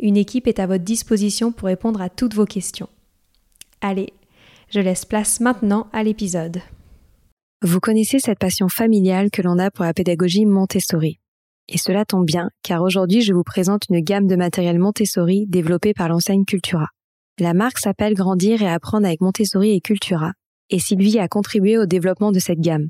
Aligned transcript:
Une 0.00 0.16
équipe 0.16 0.46
est 0.46 0.60
à 0.60 0.66
votre 0.66 0.84
disposition 0.84 1.50
pour 1.50 1.66
répondre 1.66 2.00
à 2.00 2.08
toutes 2.08 2.34
vos 2.34 2.44
questions. 2.44 2.88
Allez, 3.80 4.12
je 4.70 4.78
laisse 4.78 5.04
place 5.04 5.40
maintenant 5.40 5.88
à 5.92 6.04
l'épisode. 6.04 6.60
Vous 7.62 7.80
connaissez 7.80 8.20
cette 8.20 8.38
passion 8.38 8.68
familiale 8.68 9.30
que 9.32 9.42
l'on 9.42 9.58
a 9.58 9.72
pour 9.72 9.84
la 9.84 9.92
pédagogie 9.92 10.46
Montessori. 10.46 11.18
Et 11.68 11.78
cela 11.78 12.04
tombe 12.04 12.24
bien, 12.24 12.50
car 12.62 12.82
aujourd'hui 12.82 13.22
je 13.22 13.34
vous 13.34 13.42
présente 13.42 13.82
une 13.90 14.00
gamme 14.00 14.28
de 14.28 14.36
matériel 14.36 14.78
Montessori 14.78 15.46
développée 15.48 15.94
par 15.94 16.08
l'enseigne 16.08 16.44
Cultura. 16.44 16.86
La 17.40 17.52
marque 17.52 17.78
s'appelle 17.78 18.14
Grandir 18.14 18.62
et 18.62 18.68
apprendre 18.68 19.06
avec 19.06 19.20
Montessori 19.20 19.72
et 19.72 19.80
Cultura, 19.80 20.32
et 20.70 20.78
Sylvie 20.78 21.18
a 21.18 21.26
contribué 21.26 21.76
au 21.76 21.86
développement 21.86 22.30
de 22.30 22.38
cette 22.38 22.60
gamme. 22.60 22.88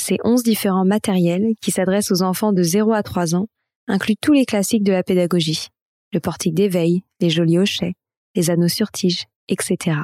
Ces 0.00 0.16
11 0.24 0.42
différents 0.42 0.86
matériels, 0.86 1.52
qui 1.60 1.72
s'adressent 1.72 2.10
aux 2.10 2.22
enfants 2.22 2.52
de 2.52 2.62
0 2.62 2.92
à 2.92 3.02
3 3.02 3.34
ans, 3.34 3.48
incluent 3.86 4.16
tous 4.20 4.32
les 4.32 4.46
classiques 4.46 4.84
de 4.84 4.92
la 4.92 5.02
pédagogie 5.02 5.68
le 6.12 6.20
portique 6.20 6.54
d'éveil, 6.54 7.02
les 7.20 7.30
jolis 7.30 7.58
hochets, 7.58 7.94
les 8.34 8.50
anneaux 8.50 8.68
sur 8.68 8.90
tige, 8.90 9.24
etc. 9.48 9.98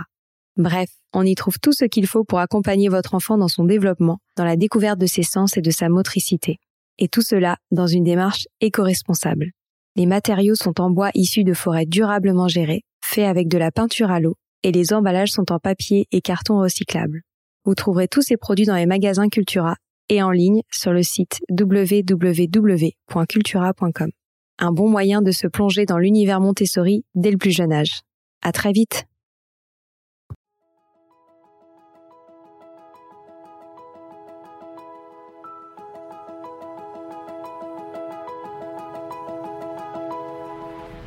Bref, 0.57 0.91
on 1.13 1.25
y 1.25 1.35
trouve 1.35 1.59
tout 1.59 1.73
ce 1.73 1.85
qu'il 1.85 2.07
faut 2.07 2.25
pour 2.25 2.39
accompagner 2.39 2.89
votre 2.89 3.15
enfant 3.15 3.39
dans 3.39 3.49
son 3.49 3.65
développement, 3.65 4.19
dans 4.37 4.45
la 4.45 4.57
découverte 4.57 4.99
de 4.99 5.07
ses 5.07 5.23
sens 5.23 5.57
et 5.57 5.63
de 5.63 5.71
sa 5.71 5.89
motricité. 5.89 6.59
Et 6.99 7.09
tout 7.09 7.23
cela 7.23 7.57
dans 7.71 7.87
une 7.87 8.05
démarche 8.05 8.47
éco-responsable. 8.61 9.51
Les 9.97 10.07
matériaux 10.07 10.55
sont 10.55 10.81
en 10.81 10.91
bois 10.91 11.11
issus 11.15 11.45
de 11.45 11.55
forêts 11.55 11.87
durablement 11.87 12.49
gérées, 12.49 12.83
faits 13.05 13.27
avec 13.27 13.49
de 13.49 13.59
la 13.59 13.71
peinture 13.71 14.11
à 14.11 14.21
l'eau, 14.21 14.37
et 14.63 14.73
les 14.73 14.93
emballages 14.93 15.31
sont 15.31 15.53
en 15.53 15.59
papier 15.59 16.07
et 16.11 16.21
carton 16.21 16.61
recyclable. 16.61 17.23
Vous 17.65 17.75
trouverez 17.75 18.09
tous 18.09 18.23
ces 18.23 18.37
produits 18.37 18.67
dans 18.67 18.77
les 18.77 18.87
magasins 18.87 19.29
Cultura 19.29 19.77
et 20.09 20.23
en 20.23 20.31
ligne 20.31 20.63
sur 20.71 20.93
le 20.93 21.03
site 21.03 21.41
www.cultura.com 21.51 24.11
un 24.59 24.73
bon 24.73 24.89
moyen 24.89 25.23
de 25.23 25.33
se 25.33 25.47
plonger 25.47 25.85
dans 25.87 25.99
l'univers 25.99 26.41
Montessori 26.41 27.05
dès 27.15 27.31
le 27.31 27.39
plus 27.39 27.51
jeune 27.51 27.73
âge. 27.73 28.03
À 28.43 28.53
très 28.53 28.73
vite! 28.73 29.07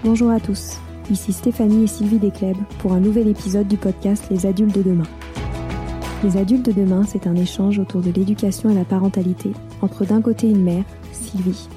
Bonjour 0.03 0.31
à 0.31 0.39
tous, 0.39 0.77
ici 1.11 1.33
Stéphanie 1.33 1.83
et 1.83 1.87
Sylvie 1.87 2.19
Descleb 2.19 2.55
pour 2.79 2.93
un 2.93 2.99
nouvel 2.99 3.27
épisode 3.27 3.67
du 3.67 3.75
podcast 3.75 4.23
Les 4.31 4.45
adultes 4.45 4.73
de 4.73 4.81
demain. 4.81 5.07
Les 6.23 6.37
adultes 6.37 6.65
de 6.65 6.71
demain, 6.71 7.03
c'est 7.03 7.27
un 7.27 7.35
échange 7.35 7.77
autour 7.77 8.01
de 8.01 8.11
l'éducation 8.11 8.69
et 8.69 8.73
la 8.73 8.85
parentalité 8.85 9.51
entre 9.81 10.05
d'un 10.05 10.21
côté 10.21 10.47
une 10.47 10.63
mère, 10.63 10.85
Sylvie, 11.11 11.67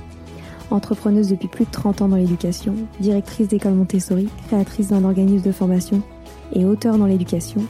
entrepreneuse 0.71 1.29
depuis 1.29 1.49
plus 1.49 1.65
de 1.65 1.71
30 1.71 2.03
ans 2.03 2.09
dans 2.09 2.17
l'éducation, 2.17 2.75
directrice 3.01 3.49
d'école 3.49 3.75
Montessori, 3.75 4.29
créatrice 4.47 4.89
d'un 4.89 5.05
organisme 5.05 5.47
de 5.47 5.53
formation 5.53 6.03
et 6.53 6.65
auteur 6.65 6.99
dans 6.99 7.07
l'éducation, 7.07 7.63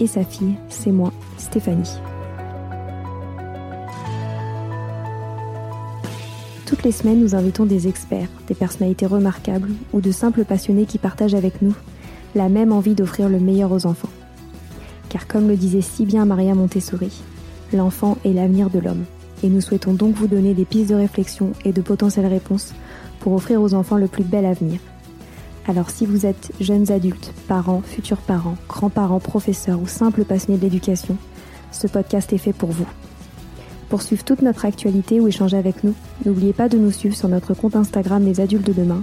et 0.00 0.06
sa 0.06 0.24
fille, 0.24 0.54
c'est 0.68 0.92
moi, 0.92 1.12
Stéphanie. 1.38 1.98
Toutes 6.66 6.82
les 6.82 6.92
semaines, 6.92 7.20
nous 7.20 7.34
invitons 7.34 7.64
des 7.64 7.88
experts, 7.88 8.28
des 8.46 8.54
personnalités 8.54 9.06
remarquables 9.06 9.70
ou 9.92 10.00
de 10.00 10.12
simples 10.12 10.44
passionnés 10.44 10.84
qui 10.84 10.98
partagent 10.98 11.34
avec 11.34 11.62
nous 11.62 11.74
la 12.34 12.48
même 12.48 12.72
envie 12.72 12.94
d'offrir 12.94 13.28
le 13.28 13.40
meilleur 13.40 13.72
aux 13.72 13.86
enfants. 13.86 14.10
Car 15.08 15.26
comme 15.26 15.48
le 15.48 15.56
disait 15.56 15.80
si 15.80 16.04
bien 16.04 16.26
Maria 16.26 16.54
Montessori, 16.54 17.22
l'enfant 17.72 18.18
est 18.24 18.32
l'avenir 18.34 18.68
de 18.68 18.78
l'homme 18.78 19.04
et 19.42 19.48
nous 19.48 19.60
souhaitons 19.60 19.92
donc 19.92 20.14
vous 20.14 20.26
donner 20.26 20.54
des 20.54 20.64
pistes 20.64 20.90
de 20.90 20.94
réflexion 20.94 21.52
et 21.64 21.72
de 21.72 21.80
potentielles 21.80 22.26
réponses 22.26 22.74
pour 23.20 23.32
offrir 23.32 23.60
aux 23.60 23.74
enfants 23.74 23.96
le 23.96 24.08
plus 24.08 24.24
bel 24.24 24.46
avenir. 24.46 24.80
Alors 25.66 25.90
si 25.90 26.06
vous 26.06 26.24
êtes 26.24 26.52
jeunes 26.60 26.90
adultes, 26.90 27.32
parents, 27.46 27.82
futurs 27.84 28.18
parents, 28.18 28.56
grands-parents, 28.68 29.20
professeurs 29.20 29.80
ou 29.80 29.86
simples 29.86 30.24
passionnés 30.24 30.58
de 30.58 30.62
l'éducation, 30.62 31.16
ce 31.72 31.86
podcast 31.86 32.32
est 32.32 32.38
fait 32.38 32.54
pour 32.54 32.70
vous. 32.70 32.88
Pour 33.88 34.02
suivre 34.02 34.24
toute 34.24 34.42
notre 34.42 34.64
actualité 34.64 35.20
ou 35.20 35.28
échanger 35.28 35.56
avec 35.56 35.84
nous, 35.84 35.94
n'oubliez 36.24 36.52
pas 36.52 36.68
de 36.68 36.78
nous 36.78 36.90
suivre 36.90 37.16
sur 37.16 37.28
notre 37.28 37.54
compte 37.54 37.76
Instagram 37.76 38.24
Les 38.24 38.40
Adultes 38.40 38.66
de 38.66 38.72
Demain 38.72 39.02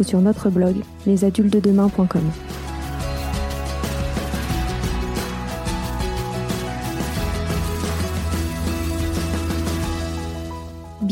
ou 0.00 0.04
sur 0.04 0.20
notre 0.20 0.50
blog 0.50 0.76
lesadultesdedemain.com. 1.06 2.22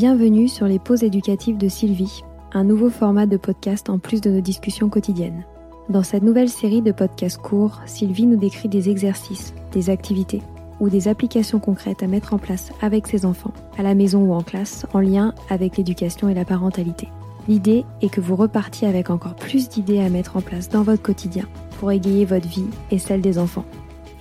Bienvenue 0.03 0.49
sur 0.49 0.67
les 0.67 0.81
pauses 0.81 1.05
éducatives 1.05 1.59
de 1.59 1.69
Sylvie, 1.69 2.25
un 2.53 2.65
nouveau 2.65 2.91
format 2.91 3.27
de 3.27 3.37
podcast 3.37 3.89
en 3.89 4.01
plus 4.01 4.21
de 4.21 4.31
nos 4.31 4.41
discussions 4.41 4.89
quotidiennes. 4.89 5.45
Dans 5.89 6.03
cette 6.03 6.25
nouvelle 6.25 6.49
série 6.49 6.83
de 6.83 6.91
podcasts 6.91 7.41
courts, 7.41 7.81
Sylvie 7.87 8.27
nous 8.27 8.37
décrit 8.37 8.69
des 8.69 8.91
exercices, 8.91 9.55
des 9.71 9.91
activités 9.91 10.43
ou 10.81 10.89
des 10.89 11.07
applications 11.07 11.61
concrètes 11.61 12.03
à 12.03 12.09
mettre 12.09 12.35
en 12.35 12.39
place 12.39 12.73
avec 12.81 13.07
ses 13.07 13.25
enfants, 13.25 13.53
à 13.79 13.85
la 13.85 13.95
maison 13.95 14.25
ou 14.25 14.33
en 14.33 14.43
classe, 14.43 14.87
en 14.93 14.99
lien 14.99 15.37
avec 15.49 15.77
l'éducation 15.77 16.29
et 16.29 16.35
la 16.35 16.45
parentalité. 16.45 17.07
L'idée 17.47 17.85
est 18.01 18.13
que 18.13 18.21
vous 18.21 18.35
repartiez 18.35 18.89
avec 18.89 19.09
encore 19.09 19.37
plus 19.37 19.69
d'idées 19.69 20.01
à 20.01 20.09
mettre 20.09 20.37
en 20.37 20.41
place 20.41 20.69
dans 20.69 20.83
votre 20.83 21.03
quotidien 21.03 21.45
pour 21.79 21.93
égayer 21.93 22.25
votre 22.25 22.49
vie 22.49 22.67
et 22.91 22.99
celle 22.99 23.21
des 23.21 23.39
enfants. 23.39 23.67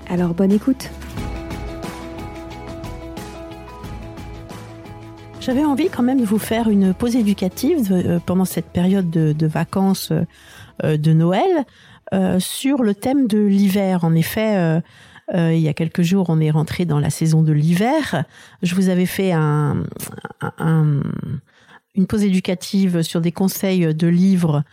Alors 0.08 0.36
bonne 0.36 0.52
écoute 0.52 0.92
J'avais 5.42 5.66
envie 5.66 5.90
quand 5.90 6.04
même 6.04 6.22
de 6.22 6.26
vous 6.26 6.38
faire 6.38 6.70
une 6.70 6.94
pause 6.94 7.16
éducative 7.16 7.92
euh, 7.92 8.20
pendant 8.24 8.46
cette 8.46 8.68
période 8.68 9.10
de, 9.10 9.48
vacances 9.48 10.12
euh, 10.84 10.98
de 10.98 11.14
Noël 11.14 11.66
euh, 12.14 12.40
sur 12.40 12.84
le 12.84 12.94
thème 12.94 13.26
de 13.26 13.40
l'hiver. 13.40 14.04
En 14.04 14.14
effet, 14.14 14.80
il 15.34 15.58
y 15.58 15.68
a 15.68 15.74
quelques 15.74 16.04
jours, 16.04 16.28
on 16.30 16.40
est 16.40 16.52
rentré 16.52 16.86
dans 16.86 17.00
la 17.00 17.10
saison 17.10 17.42
de 17.42 17.54
l'hiver. 17.54 18.24
Je 18.62 18.76
vous 18.76 18.90
avais 18.90 19.08
fait 19.08 19.32
un, 19.32 19.84
une 21.96 22.06
pause 22.06 22.24
éducative 22.24 23.02
sur 23.02 23.20
des 23.20 23.32
conseils 23.32 23.96
de 23.96 24.08
livres 24.08 24.64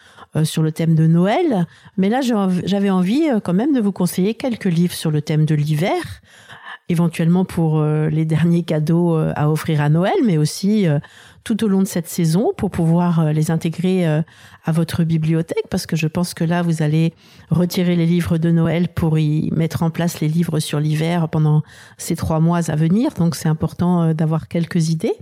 sur 0.42 0.62
le 0.62 0.72
thème 0.72 0.94
de 0.94 1.06
Noël. 1.06 1.66
Mais 1.96 2.10
là, 2.10 2.20
j'avais 2.20 2.91
envie 2.91 3.28
quand 3.42 3.54
même 3.54 3.72
de 3.72 3.80
vous 3.80 3.92
conseiller 3.92 4.34
quelques 4.34 4.64
livres 4.64 4.94
sur 4.94 5.10
le 5.10 5.22
thème 5.22 5.47
de 5.47 5.54
l'hiver 5.54 6.21
éventuellement 6.88 7.44
pour 7.44 7.78
euh, 7.78 8.08
les 8.08 8.24
derniers 8.24 8.62
cadeaux 8.62 9.16
euh, 9.16 9.32
à 9.36 9.50
offrir 9.50 9.80
à 9.80 9.88
Noël, 9.88 10.14
mais 10.24 10.38
aussi 10.38 10.86
euh, 10.86 10.98
tout 11.44 11.64
au 11.64 11.68
long 11.68 11.80
de 11.80 11.86
cette 11.86 12.08
saison 12.08 12.52
pour 12.56 12.70
pouvoir 12.70 13.32
les 13.32 13.50
intégrer 13.50 14.04
à 14.06 14.72
votre 14.72 15.02
bibliothèque, 15.02 15.64
parce 15.70 15.86
que 15.86 15.96
je 15.96 16.06
pense 16.06 16.34
que 16.34 16.44
là, 16.44 16.60
vous 16.60 16.82
allez 16.82 17.14
retirer 17.48 17.96
les 17.96 18.04
livres 18.04 18.36
de 18.36 18.50
Noël 18.50 18.88
pour 18.88 19.18
y 19.18 19.50
mettre 19.52 19.82
en 19.82 19.88
place 19.88 20.20
les 20.20 20.28
livres 20.28 20.60
sur 20.60 20.78
l'hiver 20.78 21.30
pendant 21.30 21.62
ces 21.96 22.16
trois 22.16 22.40
mois 22.40 22.70
à 22.70 22.76
venir. 22.76 23.12
Donc 23.16 23.34
c'est 23.34 23.48
important 23.48 24.12
d'avoir 24.12 24.48
quelques 24.48 24.90
idées. 24.90 25.14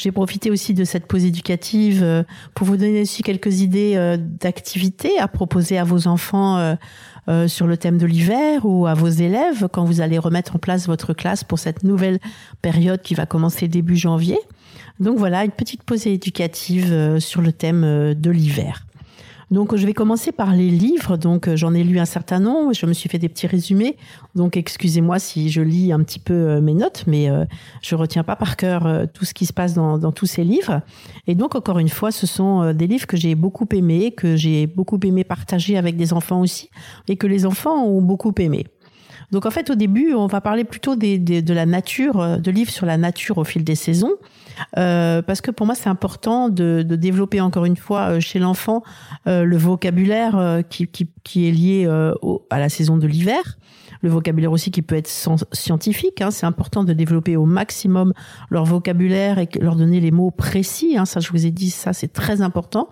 J'ai 0.00 0.12
profité 0.12 0.50
aussi 0.50 0.72
de 0.72 0.84
cette 0.84 1.06
pause 1.06 1.24
éducative 1.26 2.24
pour 2.54 2.66
vous 2.66 2.78
donner 2.78 3.02
aussi 3.02 3.22
quelques 3.22 3.60
idées 3.60 4.16
d'activités 4.40 5.18
à 5.18 5.28
proposer 5.28 5.76
à 5.76 5.84
vos 5.84 6.06
enfants 6.06 6.76
euh, 7.30 7.46
sur 7.46 7.66
le 7.66 7.76
thème 7.76 7.98
de 7.98 8.06
l'hiver 8.06 8.64
ou 8.64 8.86
à 8.86 8.94
vos 8.94 9.08
élèves 9.08 9.68
quand 9.70 9.84
vous 9.84 10.00
allez 10.00 10.18
remettre 10.18 10.56
en 10.56 10.58
place 10.58 10.86
votre 10.86 11.12
classe 11.12 11.44
pour 11.44 11.58
cette 11.58 11.84
nouvelle 11.84 12.18
période 12.62 13.02
qui 13.02 13.14
va 13.14 13.26
commencer 13.26 13.68
début 13.68 13.96
janvier. 13.96 14.38
Donc 14.98 15.18
voilà, 15.18 15.44
une 15.44 15.52
petite 15.52 15.84
pause 15.84 16.06
éducative 16.06 16.92
euh, 16.92 17.20
sur 17.20 17.42
le 17.42 17.52
thème 17.52 17.84
euh, 17.84 18.14
de 18.14 18.30
l'hiver. 18.30 18.84
Donc 19.50 19.74
je 19.74 19.84
vais 19.84 19.94
commencer 19.94 20.30
par 20.30 20.54
les 20.54 20.70
livres. 20.70 21.16
Donc 21.16 21.48
euh, 21.48 21.56
j'en 21.56 21.74
ai 21.74 21.82
lu 21.82 21.98
un 21.98 22.04
certain 22.04 22.38
nombre. 22.38 22.72
Je 22.72 22.86
me 22.86 22.92
suis 22.92 23.08
fait 23.08 23.18
des 23.18 23.28
petits 23.28 23.46
résumés. 23.46 23.96
Donc 24.34 24.56
excusez-moi 24.56 25.18
si 25.18 25.50
je 25.50 25.60
lis 25.60 25.92
un 25.92 26.02
petit 26.02 26.20
peu 26.20 26.34
euh, 26.34 26.60
mes 26.60 26.74
notes, 26.74 27.04
mais 27.06 27.28
euh, 27.28 27.44
je 27.82 27.96
retiens 27.96 28.22
pas 28.22 28.36
par 28.36 28.56
cœur 28.56 29.08
tout 29.12 29.24
ce 29.24 29.34
qui 29.34 29.46
se 29.46 29.52
passe 29.52 29.74
dans, 29.74 30.12
tous 30.12 30.26
ces 30.26 30.44
livres. 30.44 30.82
Et 31.26 31.34
donc 31.34 31.54
encore 31.54 31.78
une 31.78 31.88
fois, 31.88 32.10
ce 32.10 32.26
sont 32.26 32.72
des 32.72 32.86
livres 32.86 33.06
que 33.06 33.16
j'ai 33.16 33.34
beaucoup 33.34 33.66
aimés, 33.72 34.12
que 34.12 34.36
j'ai 34.36 34.66
beaucoup 34.66 34.98
aimé 35.02 35.24
partager 35.24 35.76
avec 35.76 35.96
des 35.96 36.12
enfants 36.12 36.40
aussi, 36.40 36.70
et 37.08 37.16
que 37.16 37.26
les 37.26 37.46
enfants 37.46 37.84
ont 37.84 38.02
beaucoup 38.02 38.32
aimé. 38.38 38.66
Donc 39.32 39.46
en 39.46 39.50
fait, 39.50 39.70
au 39.70 39.74
début, 39.74 40.14
on 40.14 40.26
va 40.26 40.40
parler 40.40 40.64
plutôt 40.64 40.96
des, 40.96 41.18
de 41.18 41.54
la 41.54 41.66
nature, 41.66 42.38
de 42.38 42.50
livres 42.50 42.70
sur 42.70 42.86
la 42.86 42.96
nature 42.96 43.38
au 43.38 43.44
fil 43.44 43.64
des 43.64 43.74
saisons. 43.74 44.12
Euh, 44.78 45.22
parce 45.22 45.40
que 45.40 45.50
pour 45.50 45.66
moi 45.66 45.74
c'est 45.74 45.88
important 45.88 46.48
de, 46.48 46.84
de, 46.86 46.96
développer 46.96 47.40
encore 47.40 47.64
une 47.64 47.76
fois 47.76 48.10
euh, 48.10 48.20
chez 48.20 48.38
l'enfant 48.38 48.82
euh, 49.26 49.44
le 49.44 49.56
vocabulaire 49.56 50.36
euh, 50.36 50.62
qui, 50.62 50.86
qui, 50.86 51.08
qui, 51.24 51.48
est 51.48 51.52
lié 51.52 51.84
euh, 51.86 52.12
au, 52.22 52.46
à 52.50 52.58
la 52.58 52.68
saison 52.68 52.96
de 52.96 53.06
l'hiver. 53.06 53.58
Le 54.02 54.08
vocabulaire 54.08 54.52
aussi 54.52 54.70
qui 54.70 54.80
peut 54.80 54.96
être 54.96 55.10
scientifique. 55.52 56.22
Hein. 56.22 56.30
C'est 56.30 56.46
important 56.46 56.84
de 56.84 56.94
développer 56.94 57.36
au 57.36 57.44
maximum 57.44 58.14
leur 58.48 58.64
vocabulaire 58.64 59.38
et 59.38 59.48
leur 59.60 59.76
donner 59.76 60.00
les 60.00 60.10
mots 60.10 60.30
précis. 60.30 60.96
Hein. 60.96 61.04
Ça, 61.04 61.20
je 61.20 61.30
vous 61.30 61.44
ai 61.44 61.50
dit, 61.50 61.68
ça 61.68 61.92
c'est 61.92 62.12
très 62.12 62.40
important 62.40 62.88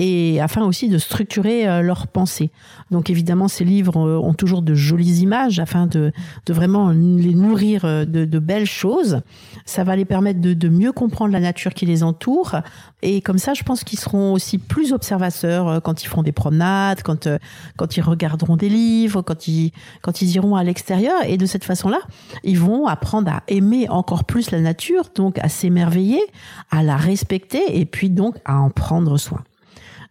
et 0.00 0.40
afin 0.40 0.64
aussi 0.64 0.88
de 0.88 0.96
structurer 0.96 1.68
euh, 1.68 1.82
leurs 1.82 2.06
pensées. 2.06 2.50
Donc 2.90 3.10
évidemment, 3.10 3.48
ces 3.48 3.64
livres 3.64 3.96
ont 3.96 4.32
toujours 4.32 4.62
de 4.62 4.74
jolies 4.74 5.20
images 5.20 5.60
afin 5.60 5.86
de, 5.86 6.10
de 6.46 6.52
vraiment 6.54 6.90
les 6.90 7.34
nourrir 7.34 7.82
de, 7.82 8.24
de, 8.24 8.38
belles 8.38 8.66
choses. 8.66 9.20
Ça 9.66 9.84
va 9.84 9.94
les 9.96 10.06
permettre 10.06 10.40
de, 10.40 10.54
de, 10.54 10.68
mieux 10.70 10.92
comprendre 10.92 11.32
la 11.32 11.40
nature 11.40 11.74
qui 11.74 11.84
les 11.84 12.02
entoure. 12.02 12.56
Et 13.02 13.20
comme 13.20 13.38
ça, 13.38 13.52
je 13.52 13.62
pense 13.62 13.84
qu'ils 13.84 13.98
seront 13.98 14.32
aussi 14.32 14.56
plus 14.56 14.94
observateurs 14.94 15.68
euh, 15.68 15.80
quand 15.80 16.02
ils 16.02 16.06
feront 16.06 16.22
des 16.22 16.32
promenades, 16.32 17.02
quand, 17.02 17.26
euh, 17.26 17.38
quand 17.76 17.98
ils 17.98 18.02
regarderont 18.02 18.56
des 18.56 18.70
livres, 18.70 19.20
quand 19.20 19.48
ils, 19.48 19.72
quand 20.00 20.22
ils 20.22 20.34
iront 20.34 20.56
à 20.56 20.64
l'extérieur. 20.64 21.20
Et 21.26 21.36
de 21.36 21.44
cette 21.44 21.64
façon-là, 21.64 21.98
ils 22.42 22.58
vont 22.58 22.86
apprendre 22.86 23.30
à 23.30 23.42
aimer 23.48 23.86
encore 23.90 24.24
plus 24.24 24.50
la 24.50 24.60
nature, 24.60 25.04
donc 25.14 25.38
à 25.38 25.50
s'émerveiller, 25.50 26.22
à 26.70 26.82
la 26.82 26.96
respecter 26.96 27.78
et 27.78 27.84
puis 27.84 28.08
donc 28.08 28.36
à 28.46 28.58
en 28.58 28.70
prendre 28.70 29.18
soin. 29.18 29.42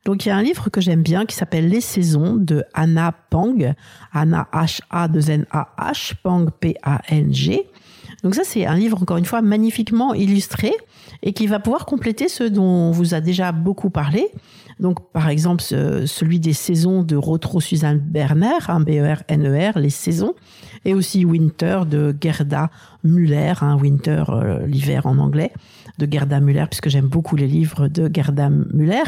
Donc 0.06 0.26
il 0.26 0.30
y 0.30 0.32
a 0.32 0.38
un 0.38 0.42
livre 0.42 0.70
que 0.70 0.82
j'aime 0.82 1.04
bien 1.04 1.26
qui 1.26 1.36
s'appelle 1.36 1.68
Les 1.68 1.82
saisons 1.82 2.36
de 2.36 2.64
Anna 2.74 3.14
Pang, 3.30 3.74
Anna 4.14 4.48
H 4.54 4.80
A 4.90 5.08
2 5.08 5.30
N 5.30 5.46
A 5.52 5.70
H 5.78 6.14
Pang 6.24 6.50
P 6.60 6.76
A 6.84 7.02
N 7.10 7.34
G. 7.34 7.68
Donc 8.24 8.36
ça 8.36 8.44
c'est 8.44 8.66
un 8.66 8.76
livre 8.76 9.02
encore 9.02 9.18
une 9.18 9.26
fois 9.26 9.42
magnifiquement 9.42 10.14
illustré 10.14 10.74
et 11.22 11.34
qui 11.34 11.48
va 11.48 11.60
pouvoir 11.60 11.86
compléter 11.86 12.28
ce 12.28 12.44
dont 12.44 12.64
on 12.64 12.92
vous 12.92 13.14
a 13.14 13.22
déjà 13.22 13.52
beaucoup 13.52 13.90
parlé. 13.90 14.28
Donc 14.80 15.12
par 15.12 15.28
exemple 15.30 15.62
celui 15.62 16.40
des 16.40 16.54
saisons 16.54 17.04
de 17.04 17.16
Rotro 17.16 17.60
Suzanne 17.60 18.00
Berner, 18.00 18.58
un 18.70 18.80
B 18.80 18.92
E 18.92 19.14
R 19.14 19.24
N 19.28 19.48
E 19.48 19.72
R, 19.72 19.80
les 19.80 19.90
saisons 19.90 20.34
et 20.86 20.94
aussi 20.94 21.26
Winter 21.26 21.82
de 21.90 22.16
Gerda 22.20 22.70
Müller, 23.04 23.54
un 23.62 23.78
Winter 23.78 24.24
euh, 24.30 24.66
l'hiver 24.66 25.06
en 25.06 25.18
anglais 25.18 25.52
de 26.00 26.12
Gerda 26.12 26.40
Müller, 26.40 26.66
puisque 26.68 26.90
j'aime 26.90 27.08
beaucoup 27.08 27.36
les 27.36 27.48
livres 27.48 27.88
de 27.88 28.10
Gerda 28.12 28.50
Müller. 28.50 29.04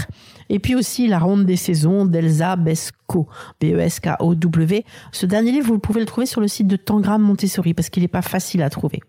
Et 0.50 0.60
puis 0.60 0.76
aussi 0.76 1.08
La 1.08 1.18
Ronde 1.18 1.46
des 1.46 1.56
Saisons 1.56 2.06
d'Elsa 2.06 2.56
Besco, 2.56 3.28
B-E-S-K-O-W. 3.60 4.86
Ce 5.12 5.26
dernier 5.26 5.52
livre, 5.52 5.68
vous 5.68 5.80
pouvez 5.80 6.02
le 6.02 6.06
trouver 6.06 6.28
sur 6.28 6.42
le 6.42 6.48
site 6.48 6.68
de 6.68 6.76
Tangram 6.76 7.22
Montessori, 7.22 7.74
parce 7.74 7.90
qu'il 7.90 8.04
n'est 8.04 8.10
pas 8.10 8.22
facile 8.22 8.62
à 8.62 8.70
trouver. 8.70 9.00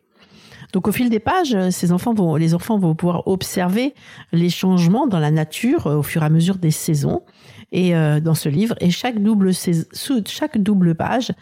Donc 0.73 0.89
au 0.89 0.93
fil 0.93 1.11
des 1.11 1.21
pages, 1.21 1.57
ces 1.71 1.93
enfants 1.93 2.15
vont, 2.15 2.37
les 2.37 2.55
enfants 2.55 2.79
vont 2.79 2.95
pouvoir 2.95 3.29
observer 3.29 3.95
les 4.33 4.49
changements 4.49 5.07
dans 5.07 5.19
la 5.19 5.31
nature 5.31 5.87
euh, 5.87 5.97
au 5.97 6.03
fur 6.03 6.23
et 6.23 6.27
à 6.27 6.31
mesure 6.31 6.57
des 6.57 6.71
saisons 6.71 7.23
et 7.73 7.95
euh, 7.95 8.21
dans 8.21 8.35
ce 8.35 8.49
livre. 8.49 8.75
Et 8.81 8.91
chaque 8.91 9.23
double, 9.23 9.53
chaque 9.53 10.59
double 10.59 10.95
page 10.95 11.33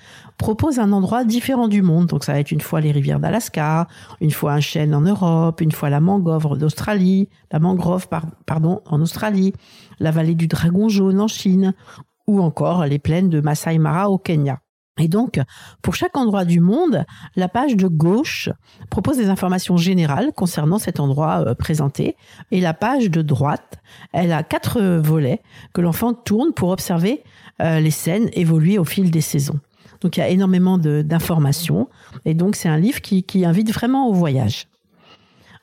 propose 0.41 0.79
un 0.79 0.93
endroit 0.93 1.25
différent 1.25 1.69
du 1.69 1.83
monde. 1.83 2.07
Donc 2.07 2.25
ça 2.25 2.33
va 2.33 2.41
être 2.41 2.51
une 2.51 2.63
fois 2.63 2.81
les 2.81 2.93
rivières 2.93 3.21
d'Alaska, 3.21 3.87
une 4.23 4.31
fois 4.31 4.55
un 4.55 4.61
chêne 4.61 4.95
en 4.95 5.03
Europe, 5.03 5.61
une 5.61 5.71
fois 5.71 5.91
la 5.91 6.01
mangrove 6.01 6.57
d'Australie, 6.57 7.29
la 7.53 7.59
mangrove 7.59 8.09
pardon 8.47 8.81
en 8.87 9.03
Australie, 9.03 9.53
la 9.99 10.11
vallée 10.11 10.35
du 10.35 10.47
dragon 10.47 10.89
jaune 10.89 11.21
en 11.21 11.29
Chine, 11.29 11.75
ou 12.27 12.41
encore 12.41 12.87
les 12.87 12.99
plaines 12.99 13.29
de 13.29 13.43
Masai 13.43 13.77
Mara 13.79 14.09
au 14.09 14.17
Kenya. 14.17 14.61
Et 14.99 15.09
donc, 15.09 15.39
pour 15.83 15.95
chaque 15.95 16.17
endroit 16.17 16.47
du 16.47 16.61
monde, 16.61 17.05
la 17.37 17.49
page 17.49 17.77
de 17.77 17.87
gauche 17.87 18.49
propose 18.89 19.19
des 19.19 19.29
informations 19.29 19.77
générales 19.77 20.33
concernant 20.35 20.79
cet 20.79 21.01
endroit 21.01 21.45
euh, 21.47 21.55
présenté. 21.55 22.17
Et 22.51 22.61
la 22.61 22.73
page 22.75 23.11
de 23.11 23.21
droite, 23.21 23.79
elle 24.13 24.33
a 24.33 24.43
quatre 24.43 24.81
volets 24.81 25.43
que 25.75 25.83
l'enfant 25.83 26.15
tourne 26.15 26.53
pour 26.53 26.71
observer 26.71 27.23
euh, 27.61 27.79
les 27.79 27.91
scènes 27.91 28.31
évoluer 28.33 28.79
au 28.79 28.85
fil 28.85 29.11
des 29.11 29.21
saisons. 29.21 29.61
Donc, 30.01 30.17
il 30.17 30.21
y 30.21 30.23
a 30.23 30.29
énormément 30.29 30.79
d'informations. 30.79 31.89
Et 32.25 32.35
donc, 32.35 32.57
c'est 32.57 32.69
un 32.69 32.79
livre 32.79 33.01
qui, 33.01 33.23
qui, 33.23 33.45
invite 33.45 33.73
vraiment 33.73 34.09
au 34.09 34.13
voyage. 34.13 34.67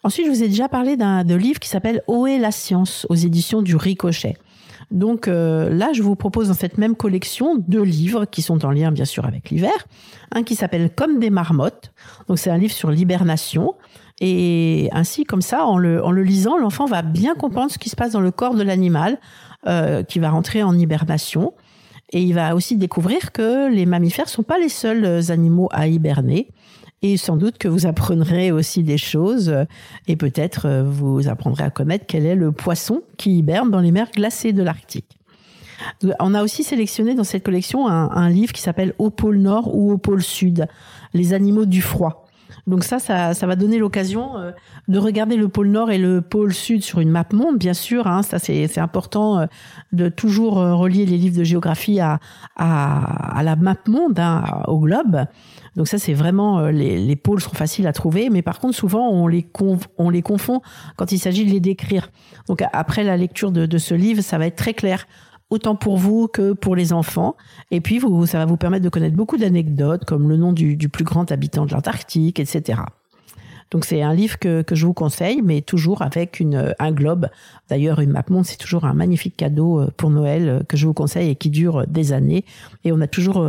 Ensuite, 0.04 0.28
je 0.28 0.32
vous 0.32 0.44
ai 0.44 0.48
déjà 0.48 0.70
parlé 0.70 0.96
d'un 0.96 1.24
livre 1.24 1.60
qui 1.60 1.70
s'appelle 1.70 2.02
Où 2.08 2.28
est 2.28 2.38
la 2.38 2.52
science 2.52 3.06
aux 3.10 3.16
éditions 3.16 3.62
du 3.62 3.76
Ricochet. 3.76 4.38
Donc 4.92 5.28
euh, 5.28 5.70
là, 5.70 5.92
je 5.94 6.02
vous 6.02 6.16
propose 6.16 6.48
dans 6.48 6.54
cette 6.54 6.78
même 6.78 6.96
collection 6.96 7.58
deux 7.58 7.84
livres 7.84 8.26
qui 8.26 8.42
sont 8.42 8.64
en 8.66 8.72
lien 8.72 8.92
bien 8.92 9.06
sûr 9.06 9.26
avec 9.26 9.50
l'hiver. 9.50 9.74
Un 10.32 10.44
qui 10.44 10.56
s'appelle 10.56 10.90
Comme 10.94 11.20
des 11.20 11.30
marmottes. 11.30 11.92
Donc 12.28 12.40
c'est 12.40 12.50
un 12.50 12.58
livre 12.58 12.74
sur 12.74 12.90
l'hibernation. 12.90 13.76
Et 14.20 14.90
ainsi, 14.94 15.26
comme 15.26 15.42
ça, 15.42 15.66
en 15.66 15.78
le, 15.78 16.04
en 16.04 16.12
le 16.12 16.24
lisant, 16.24 16.58
l'enfant 16.58 16.86
va 16.86 17.02
bien 17.02 17.36
comprendre 17.36 17.72
ce 17.72 17.78
qui 17.78 17.90
se 17.90 17.96
passe 17.96 18.14
dans 18.14 18.22
le 18.22 18.32
corps 18.32 18.56
de 18.56 18.64
l'animal 18.64 19.20
euh, 19.68 20.04
qui 20.04 20.20
va 20.20 20.32
rentrer 20.32 20.64
en 20.64 20.78
hibernation. 20.78 21.54
Et 22.12 22.22
il 22.22 22.34
va 22.34 22.56
aussi 22.56 22.78
découvrir 22.78 23.32
que 23.32 23.70
les 23.70 23.86
mammifères 23.86 24.30
sont 24.30 24.44
pas 24.44 24.58
les 24.58 24.70
seuls 24.70 25.30
animaux 25.30 25.68
à 25.72 25.88
hiberner 25.88 26.48
et 27.02 27.18
sans 27.18 27.38
doute 27.38 27.58
que 27.58 27.68
vous 27.68 27.86
apprendrez 27.86 28.52
aussi 28.52 28.82
des 28.84 28.98
choses 28.98 29.54
et 30.08 30.16
peut-être 30.16 30.66
euh, 30.66 30.84
vous 30.84 31.28
apprendrez 31.28 31.64
à 31.64 31.70
connaître 31.70 32.06
quel 32.08 32.26
est 32.26 32.36
le 32.36 32.52
poisson 32.52 33.04
qui 33.18 33.38
hiberne 33.38 33.70
dans 33.70 33.82
les 33.82 33.92
mers 33.92 34.12
glacées 34.12 34.54
de 34.54 34.64
l'Arctique. 34.64 35.18
On 36.20 36.34
a 36.34 36.44
aussi 36.44 36.64
sélectionné 36.64 37.14
dans 37.14 37.24
cette 37.24 37.44
collection 37.44 37.88
un, 37.88 38.10
un 38.10 38.30
livre 38.30 38.52
qui 38.52 38.62
s'appelle 38.62 38.96
Au 38.98 39.12
pôle 39.12 39.38
Nord 39.38 39.76
ou 39.76 39.92
au 39.92 39.98
pôle 40.00 40.24
Sud, 40.24 40.68
les 41.14 41.34
animaux 41.34 41.66
du 41.66 41.84
froid. 41.84 42.27
Donc 42.66 42.84
ça, 42.84 43.00
ça, 43.00 43.34
ça 43.34 43.48
va 43.48 43.56
donner 43.56 43.78
l'occasion 43.78 44.38
euh, 44.38 44.52
de 44.88 45.00
regarder 45.00 45.38
le 45.38 45.48
pôle 45.48 45.68
Nord 45.70 45.92
et 45.92 45.98
le 45.98 46.22
pôle 46.22 46.54
Sud 46.54 46.84
sur 46.84 47.00
une 47.00 47.10
map 47.10 47.26
monde, 47.32 47.58
bien 47.58 47.74
sûr. 47.74 48.08
Hein, 48.08 48.24
ça, 48.24 48.40
c'est 48.40 48.78
important 48.80 49.40
euh, 49.40 49.46
de 49.92 50.10
toujours 50.10 50.56
relier 50.56 51.06
les 51.06 51.18
livres 51.18 51.38
de 51.38 51.44
géographie 51.44 52.00
à, 52.00 52.20
à, 52.56 53.38
à 53.38 53.44
la 53.44 53.56
map 53.56 53.78
monde, 53.88 54.20
hein, 54.20 54.44
au 54.68 54.80
globe. 54.80 55.26
Donc 55.78 55.88
ça, 55.88 56.00
c'est 56.00 56.16
vraiment 56.16 56.60
euh, 56.60 56.72
les, 56.72 56.98
les, 56.98 57.16
pôles 57.16 57.40
sont 57.40 57.54
faciles 57.54 57.86
à 57.86 57.94
trouver, 57.94 58.30
mais 58.32 58.42
par 58.42 58.60
contre, 58.60 58.76
souvent 58.76 59.10
on 59.10 59.28
les 59.28 59.48
on 59.98 60.10
les 60.10 60.24
confond 60.24 60.62
quand 60.96 61.12
il 61.12 61.20
s'agit 61.20 61.46
de 61.46 61.52
les 61.52 61.60
décrire. 61.60 62.10
Donc 62.48 62.64
après 62.74 63.04
la 63.04 63.16
lecture 63.16 63.52
de, 63.52 63.68
de, 63.68 63.78
ce 63.78 63.94
livre, 63.94 64.22
ça 64.22 64.40
va 64.40 64.48
être 64.48 64.56
très 64.56 64.74
clair 64.74 65.06
autant 65.50 65.76
pour 65.76 65.98
vous 65.98 66.28
que 66.28 66.54
pour 66.54 66.76
les 66.76 66.94
enfants. 66.94 67.36
Et 67.72 67.82
puis, 67.82 68.00
vous, 68.00 68.26
ça 68.26 68.40
va 68.40 68.46
vous 68.46 68.58
permettre 68.58 68.84
de 68.84 68.90
connaître 68.90 69.16
beaucoup 69.16 69.38
d'anecdotes, 69.38 70.06
comme 70.06 70.30
le 70.30 70.38
nom 70.38 70.54
du, 70.54 70.76
du, 70.76 70.90
plus 70.90 71.04
grand 71.04 71.32
habitant 71.32 71.66
de 71.66 71.74
l'Antarctique, 71.74 72.40
etc. 72.40 72.82
Donc, 73.72 73.86
c'est 73.86 74.02
un 74.02 74.14
livre 74.14 74.40
que, 74.40 74.62
que, 74.62 74.76
je 74.76 74.86
vous 74.86 74.94
conseille, 74.94 75.42
mais 75.42 75.62
toujours 75.62 76.02
avec 76.02 76.40
une, 76.40 76.74
un 76.80 76.92
globe. 76.92 77.28
D'ailleurs, 77.70 78.00
une 78.00 78.12
map 78.12 78.24
monde, 78.30 78.46
c'est 78.46 78.58
toujours 78.58 78.86
un 78.86 78.94
magnifique 78.94 79.36
cadeau 79.36 79.82
euh, 79.82 79.92
pour 79.98 80.10
Noël 80.10 80.50
euh, 80.50 80.60
que 80.64 80.78
je 80.78 80.88
vous 80.88 80.94
conseille 80.94 81.30
et 81.30 81.36
qui 81.36 81.50
dure 81.50 81.86
des 81.88 82.14
années. 82.14 82.46
Et 82.86 82.94
on 82.94 83.02
a 83.02 83.08
toujours 83.08 83.46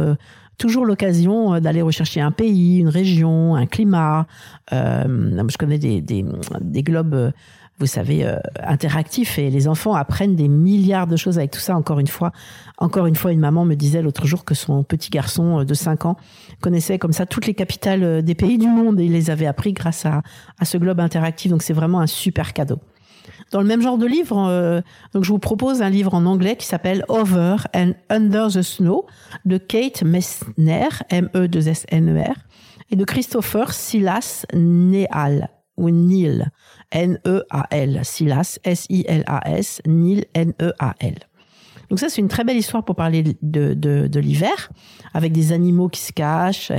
toujours 0.59 0.85
l'occasion 0.85 1.55
euh, 1.55 1.61
d'aller 1.61 1.81
rechercher 1.81 2.21
un 2.21 2.33
pays, 2.33 2.79
une 2.79 2.89
région, 2.89 3.55
un 3.55 3.67
climat. 3.67 4.27
Euh, 4.73 5.47
je 5.49 5.57
connais 5.57 5.79
des, 5.79 6.03
des, 6.03 6.25
des 6.61 6.83
globes, 6.83 7.15
euh, 7.15 7.31
vous 7.79 7.87
savez, 7.87 8.27
euh, 8.27 8.37
interactifs 8.63 9.39
et 9.39 9.51
les 9.51 9.69
enfants 9.69 9.95
apprennent 9.95 10.35
des 10.35 10.49
milliards 10.49 11.07
de 11.07 11.17
choses 11.17 11.39
avec 11.39 11.51
tout 11.51 11.61
ça. 11.61 11.77
Encore 11.77 12.01
une 12.01 12.07
fois, 12.07 12.33
encore 12.79 13.07
une 13.07 13.17
fois, 13.17 13.33
une 13.33 13.41
maman 13.41 13.65
me 13.65 13.75
disait 13.75 14.03
l'autre 14.03 14.27
jour 14.27 14.45
que 14.45 14.55
son 14.55 14.83
petit 14.83 15.11
garçon 15.11 15.65
de 15.65 15.75
5 15.75 16.07
ans 16.07 16.17
connaissait 16.61 16.99
comme 16.99 17.13
ça 17.13 17.27
toutes 17.27 17.47
les 17.47 17.55
capitales 17.55 18.23
des 18.23 18.35
pays 18.35 18.59
du 18.59 18.69
monde 18.69 18.99
et 19.01 19.09
les 19.09 19.31
avait 19.31 19.47
appris 19.47 19.73
grâce 19.73 20.07
à, 20.07 20.23
à 20.59 20.65
ce 20.65 20.79
globe 20.79 21.01
interactif. 21.01 21.51
Donc 21.51 21.63
c'est 21.63 21.73
vraiment 21.73 22.01
un 22.01 22.07
super 22.07 22.53
cadeau. 22.53 22.81
Dans 23.51 23.61
le 23.61 23.67
même 23.67 23.81
genre 23.81 23.99
de 23.99 24.07
livre, 24.07 24.47
euh, 24.49 24.81
donc 25.15 25.25
je 25.25 25.31
vous 25.31 25.39
propose 25.39 25.81
un 25.81 25.89
livre 25.89 26.15
en 26.15 26.27
anglais 26.27 26.57
qui 26.57 26.67
s'appelle 26.67 27.05
Over 27.09 27.57
and 27.75 27.93
Under 28.11 28.49
the 28.49 28.63
Snow 28.63 29.07
de 29.45 29.57
Kate 29.59 30.03
Messner, 30.03 30.89
M-E-2-S-N-E-R, 31.09 32.35
et 32.91 32.97
de 32.97 33.05
Christopher 33.05 33.73
Silas 33.73 34.45
Neal, 34.53 35.49
ou 35.77 35.91
Neil, 35.91 36.47
N-E-A-L, 36.91 38.01
Silas, 38.03 38.59
S-I-L-A-S, 38.65 39.83
Neil, 39.87 40.25
N-E-A-L. 40.35 41.15
Donc 41.91 41.99
ça, 41.99 42.09
c'est 42.09 42.21
une 42.21 42.29
très 42.29 42.45
belle 42.45 42.57
histoire 42.57 42.85
pour 42.85 42.97
parler 42.97 43.23
de, 43.23 43.73
de, 43.75 44.07
de 44.07 44.21
l'hiver, 44.21 44.71
avec 45.15 45.33
des 45.33 45.53
animaux 45.53 45.89
qui 45.89 46.01
se 46.01 46.13
cachent, 46.13 46.71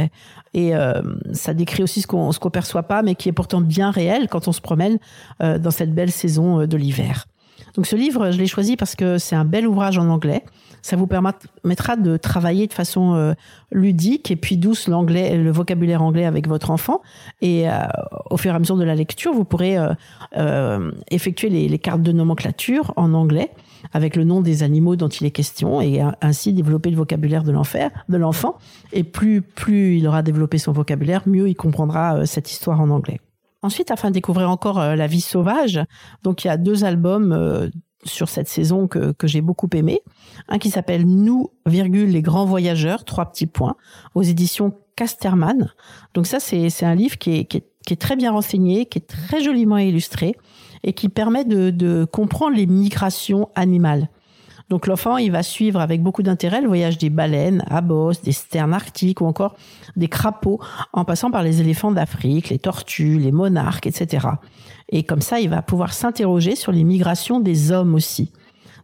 et 0.54 0.76
euh, 0.76 1.02
ça 1.34 1.54
décrit 1.54 1.84
aussi 1.84 2.02
ce 2.02 2.08
qu'on 2.08 2.32
ce 2.32 2.40
qu'on 2.40 2.50
perçoit 2.50 2.84
pas, 2.84 3.02
mais 3.02 3.16
qui 3.16 3.30
est 3.30 3.34
pourtant 3.34 3.62
bien 3.62 3.92
réel 3.92 4.28
quand 4.30 4.48
on 4.48 4.52
se 4.52 4.62
promène 4.62 4.98
euh, 5.42 5.58
dans 5.58 5.72
cette 5.72 5.94
belle 5.94 6.12
saison 6.12 6.62
euh, 6.62 6.68
de 6.68 6.78
l'hiver. 6.78 7.28
Donc 7.76 7.86
ce 7.86 7.96
livre, 7.96 8.32
je 8.32 8.38
l'ai 8.38 8.48
choisi 8.48 8.76
parce 8.76 8.96
que 8.96 9.18
c'est 9.18 9.36
un 9.36 9.46
bel 9.46 9.68
ouvrage 9.68 9.98
en 9.98 10.10
anglais. 10.10 10.44
Ça 10.82 10.96
vous 10.96 11.08
permettra 11.08 11.96
de 11.96 12.18
travailler 12.18 12.68
de 12.68 12.74
façon 12.74 13.14
euh, 13.14 13.34
ludique 13.72 14.32
et 14.32 14.36
puis 14.36 14.58
douce 14.58 14.88
l'anglais, 14.88 15.38
le 15.38 15.52
vocabulaire 15.52 16.02
anglais 16.02 16.26
avec 16.26 16.48
votre 16.48 16.72
enfant. 16.72 17.02
Et 17.42 17.70
euh, 17.70 17.74
au 18.30 18.38
fur 18.38 18.52
et 18.52 18.56
à 18.56 18.60
mesure 18.60 18.78
de 18.78 18.84
la 18.84 18.96
lecture, 18.96 19.34
vous 19.34 19.46
pourrez 19.46 19.78
euh, 20.38 20.92
effectuer 21.12 21.50
les, 21.50 21.68
les, 21.68 21.80
cartes 21.80 22.02
de 22.02 22.12
nomenclature 22.12 22.94
en 22.96 23.14
anglais 23.14 23.52
avec 23.94 24.16
le 24.16 24.24
nom 24.24 24.42
des 24.42 24.64
animaux 24.64 24.96
dont 24.96 25.08
il 25.08 25.26
est 25.26 25.32
question 25.32 25.80
et 25.80 26.02
ainsi 26.22 26.54
développer 26.54 26.90
le 26.90 26.98
vocabulaire 26.98 27.44
de 27.44 27.52
l'enfant. 28.18 28.58
Et 28.92 29.04
plus, 29.04 29.42
plus 29.42 29.98
il 29.98 30.08
aura 30.08 30.22
développé 30.22 30.58
son 30.58 30.74
vocabulaire, 30.74 31.24
mieux 31.26 31.48
il 31.48 31.56
comprendra 31.56 32.26
cette 32.26 32.52
histoire 32.52 32.82
en 32.82 32.90
anglais. 32.90 33.22
Ensuite, 33.62 33.92
afin 33.92 34.10
de 34.10 34.14
découvrir 34.14 34.50
encore 34.50 34.80
la 34.80 35.08
vie 35.08 35.22
sauvage, 35.22 35.80
donc 36.24 36.44
il 36.44 36.48
y 36.48 36.52
a 36.52 36.58
deux 36.58 36.84
albums 36.84 37.70
sur 38.04 38.30
cette 38.30 38.48
saison 38.48 38.88
que, 38.88 39.12
que 39.12 39.28
j'ai 39.28 39.42
beaucoup 39.42 39.70
aimé. 39.74 40.02
Un 40.48 40.58
qui 40.58 40.70
s'appelle 40.70 41.06
Nous, 41.06 41.52
virgule, 41.66 42.10
les 42.10 42.22
grands 42.22 42.46
voyageurs, 42.46 43.04
trois 43.04 43.26
petits 43.26 43.48
points, 43.48 43.76
aux 44.16 44.24
éditions 44.24 44.74
Casterman. 44.96 45.72
Donc 46.14 46.28
ça, 46.28 46.40
c'est, 46.40 46.70
c'est 46.70 46.86
un 46.86 46.96
livre 46.96 47.18
qui 47.18 47.38
est, 47.38 47.46
qui, 47.46 47.58
est, 47.58 47.66
qui 47.86 47.94
est 47.94 47.98
très 47.98 48.18
bien 48.18 48.32
renseigné, 48.32 48.86
qui 48.86 49.00
est 49.00 49.08
très 49.08 49.42
joliment 49.42 49.78
illustré 49.78 50.36
et 50.84 50.94
qui 50.94 51.08
permet 51.08 51.46
de, 51.46 51.70
de 51.70 52.06
comprendre 52.06 52.56
les 52.56 52.66
migrations 52.66 53.50
animales. 53.56 54.10
Donc 54.70 54.86
l'enfant, 54.86 55.18
il 55.18 55.32
va 55.32 55.42
suivre 55.42 55.80
avec 55.80 56.04
beaucoup 56.04 56.22
d'intérêt 56.22 56.62
le 56.62 56.68
voyage 56.68 56.98
des 56.98 57.10
baleines 57.10 57.64
à 57.70 57.82
bosse, 57.82 58.22
des 58.22 58.32
sternes 58.32 58.74
arctiques 58.74 59.22
ou 59.22 59.26
encore 59.26 59.56
des 59.96 60.08
crapauds, 60.08 60.60
en 60.94 61.06
passant 61.06 61.32
par 61.32 61.42
les 61.42 61.60
éléphants 61.60 61.92
d'Afrique, 61.92 62.50
les 62.50 62.60
tortues, 62.60 63.18
les 63.18 63.32
monarques, 63.32 63.88
etc. 63.88 64.28
Et 64.90 65.04
comme 65.04 65.22
ça, 65.22 65.40
il 65.40 65.50
va 65.50 65.62
pouvoir 65.62 65.94
s'interroger 65.94 66.56
sur 66.56 66.72
les 66.72 66.84
migrations 66.84 67.40
des 67.40 67.72
hommes 67.72 67.96
aussi. 67.96 68.32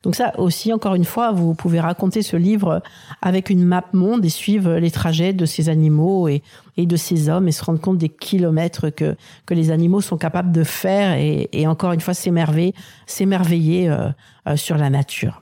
Donc 0.05 0.13
ça 0.13 0.39
aussi, 0.39 0.71
encore 0.71 0.93
une 0.93 1.03
fois, 1.03 1.31
vous 1.31 1.55
pouvez 1.55 1.79
raconter 1.79 2.21
ce 2.21 2.37
livre 2.37 2.83
avec 3.23 3.49
une 3.49 3.65
map 3.65 3.85
monde 3.91 4.23
et 4.23 4.29
suivre 4.29 4.75
les 4.75 4.91
trajets 4.91 5.33
de 5.33 5.47
ces 5.47 5.67
animaux 5.67 6.27
et, 6.27 6.43
de 6.77 6.95
ces 6.95 7.27
hommes 7.27 7.47
et 7.47 7.51
se 7.51 7.63
rendre 7.63 7.81
compte 7.81 7.97
des 7.97 8.09
kilomètres 8.09 8.91
que, 8.91 9.15
que 9.47 9.55
les 9.55 9.71
animaux 9.71 10.01
sont 10.01 10.17
capables 10.17 10.51
de 10.51 10.63
faire 10.63 11.17
et, 11.17 11.65
encore 11.65 11.91
une 11.91 12.01
fois 12.01 12.13
s'émerveiller, 12.13 12.75
s'émerveiller 13.07 13.89
euh, 13.89 14.09
euh, 14.47 14.55
sur 14.55 14.77
la 14.77 14.91
nature. 14.91 15.41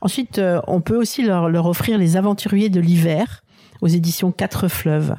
Ensuite, 0.00 0.38
euh, 0.38 0.60
on 0.68 0.80
peut 0.80 0.96
aussi 0.96 1.24
leur, 1.24 1.48
leur 1.48 1.66
offrir 1.66 1.98
les 1.98 2.16
aventuriers 2.16 2.68
de 2.68 2.78
l'hiver 2.78 3.42
aux 3.80 3.88
éditions 3.88 4.30
Quatre 4.30 4.68
Fleuves. 4.68 5.16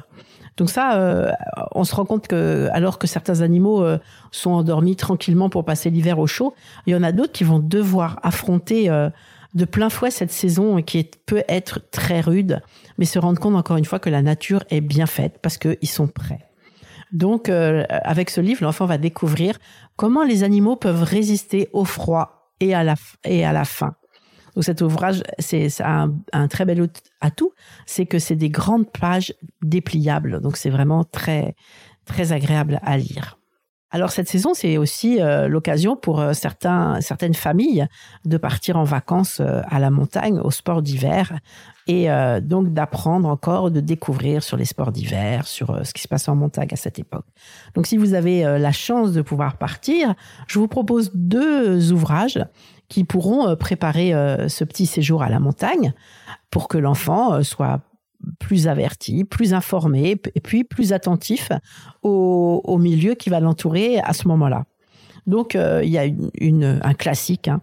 Donc 0.58 0.70
ça, 0.70 0.96
euh, 0.96 1.30
on 1.72 1.84
se 1.84 1.94
rend 1.94 2.04
compte 2.04 2.26
que 2.26 2.68
alors 2.72 2.98
que 2.98 3.06
certains 3.06 3.40
animaux 3.42 3.82
euh, 3.84 3.98
sont 4.32 4.50
endormis 4.50 4.96
tranquillement 4.96 5.48
pour 5.48 5.64
passer 5.64 5.88
l'hiver 5.88 6.18
au 6.18 6.26
chaud, 6.26 6.52
il 6.86 6.92
y 6.92 6.96
en 6.96 7.04
a 7.04 7.12
d'autres 7.12 7.32
qui 7.32 7.44
vont 7.44 7.60
devoir 7.60 8.18
affronter 8.24 8.90
euh, 8.90 9.08
de 9.54 9.64
plein 9.64 9.88
fouet 9.88 10.10
cette 10.10 10.32
saison 10.32 10.82
qui 10.82 11.08
peut 11.26 11.44
être 11.48 11.80
très 11.92 12.20
rude, 12.20 12.60
mais 12.98 13.04
se 13.04 13.20
rendre 13.20 13.40
compte 13.40 13.54
encore 13.54 13.76
une 13.76 13.84
fois 13.84 14.00
que 14.00 14.10
la 14.10 14.20
nature 14.20 14.64
est 14.68 14.80
bien 14.80 15.06
faite 15.06 15.38
parce 15.40 15.58
qu'ils 15.58 15.88
sont 15.88 16.08
prêts. 16.08 16.44
Donc 17.12 17.48
avec 17.48 18.28
ce 18.28 18.42
livre, 18.42 18.62
l'enfant 18.62 18.84
va 18.84 18.98
découvrir 18.98 19.58
comment 19.96 20.24
les 20.24 20.44
animaux 20.44 20.76
peuvent 20.76 21.02
résister 21.02 21.70
au 21.72 21.86
froid 21.86 22.52
et 22.60 22.74
à 22.74 22.84
la, 22.84 22.96
et 23.24 23.46
à 23.46 23.54
la 23.54 23.64
faim. 23.64 23.94
Donc 24.58 24.64
cet 24.64 24.82
ouvrage, 24.82 25.22
c'est 25.38 25.68
un, 25.82 26.12
un, 26.32 26.48
très 26.48 26.64
bel 26.64 26.88
atout, 27.20 27.52
c'est 27.86 28.06
que 28.06 28.18
c'est 28.18 28.34
des 28.34 28.50
grandes 28.50 28.90
pages 28.90 29.32
dépliables. 29.62 30.40
Donc 30.40 30.56
c'est 30.56 30.68
vraiment 30.68 31.04
très 31.04 31.54
très 32.06 32.32
agréable 32.32 32.80
à 32.82 32.96
lire. 32.96 33.37
Alors 33.90 34.10
cette 34.10 34.28
saison, 34.28 34.52
c'est 34.52 34.76
aussi 34.76 35.20
euh, 35.20 35.48
l'occasion 35.48 35.96
pour 35.96 36.20
euh, 36.20 36.34
certains, 36.34 37.00
certaines 37.00 37.32
familles 37.32 37.86
de 38.26 38.36
partir 38.36 38.76
en 38.76 38.84
vacances 38.84 39.40
euh, 39.40 39.62
à 39.70 39.78
la 39.78 39.90
montagne, 39.90 40.38
au 40.40 40.50
sport 40.50 40.82
d'hiver, 40.82 41.38
et 41.90 42.08
donc 42.42 42.74
d'apprendre 42.74 43.26
encore, 43.26 43.70
de 43.70 43.80
découvrir 43.80 44.42
sur 44.42 44.58
les 44.58 44.66
sports 44.66 44.92
d'hiver, 44.92 45.46
sur 45.46 45.86
ce 45.86 45.94
qui 45.94 46.02
se 46.02 46.08
passe 46.08 46.28
en 46.28 46.36
montagne 46.36 46.68
à 46.70 46.76
cette 46.76 46.98
époque. 46.98 47.24
Donc 47.74 47.86
si 47.86 47.96
vous 47.96 48.12
avez 48.12 48.42
la 48.42 48.72
chance 48.72 49.12
de 49.12 49.22
pouvoir 49.22 49.56
partir, 49.56 50.14
je 50.48 50.58
vous 50.58 50.68
propose 50.68 51.10
deux 51.14 51.90
ouvrages 51.90 52.44
qui 52.90 53.04
pourront 53.04 53.56
préparer 53.56 54.10
ce 54.50 54.64
petit 54.64 54.84
séjour 54.84 55.22
à 55.22 55.30
la 55.30 55.40
montagne 55.40 55.94
pour 56.50 56.68
que 56.68 56.76
l'enfant 56.76 57.42
soit 57.42 57.80
plus 58.38 58.68
averti, 58.68 59.24
plus 59.24 59.54
informé 59.54 60.16
et 60.34 60.40
puis 60.40 60.64
plus 60.64 60.92
attentif 60.92 61.50
au, 62.02 62.78
milieu 62.78 63.14
qui 63.14 63.30
va 63.30 63.40
l'entourer 63.40 63.98
à 64.00 64.12
ce 64.12 64.28
moment-là. 64.28 64.64
Donc 65.26 65.54
il 65.54 65.88
y 65.88 65.98
a 65.98 66.06
une, 66.40 66.80
un 66.82 66.94
classique. 66.94 67.48
Hein. 67.48 67.60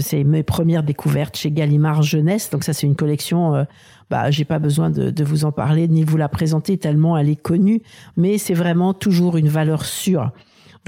C'est 0.00 0.24
mes 0.24 0.42
premières 0.42 0.82
découvertes 0.82 1.36
chez 1.36 1.50
Gallimard 1.50 2.02
Jeunesse. 2.02 2.50
Donc 2.50 2.64
ça 2.64 2.72
c'est 2.72 2.86
une 2.86 2.96
collection. 2.96 3.66
bah 4.10 4.30
j'ai 4.30 4.44
pas 4.44 4.58
besoin 4.58 4.90
de, 4.90 5.24
vous 5.24 5.44
en 5.44 5.52
parler 5.52 5.86
ni 5.88 6.02
vous 6.02 6.16
la 6.16 6.28
présenter 6.28 6.78
tellement 6.78 7.16
elle 7.16 7.28
est 7.28 7.40
connue. 7.40 7.82
Mais 8.16 8.38
c'est 8.38 8.54
vraiment 8.54 8.94
toujours 8.94 9.36
une 9.36 9.48
valeur 9.48 9.84
sûre. 9.84 10.32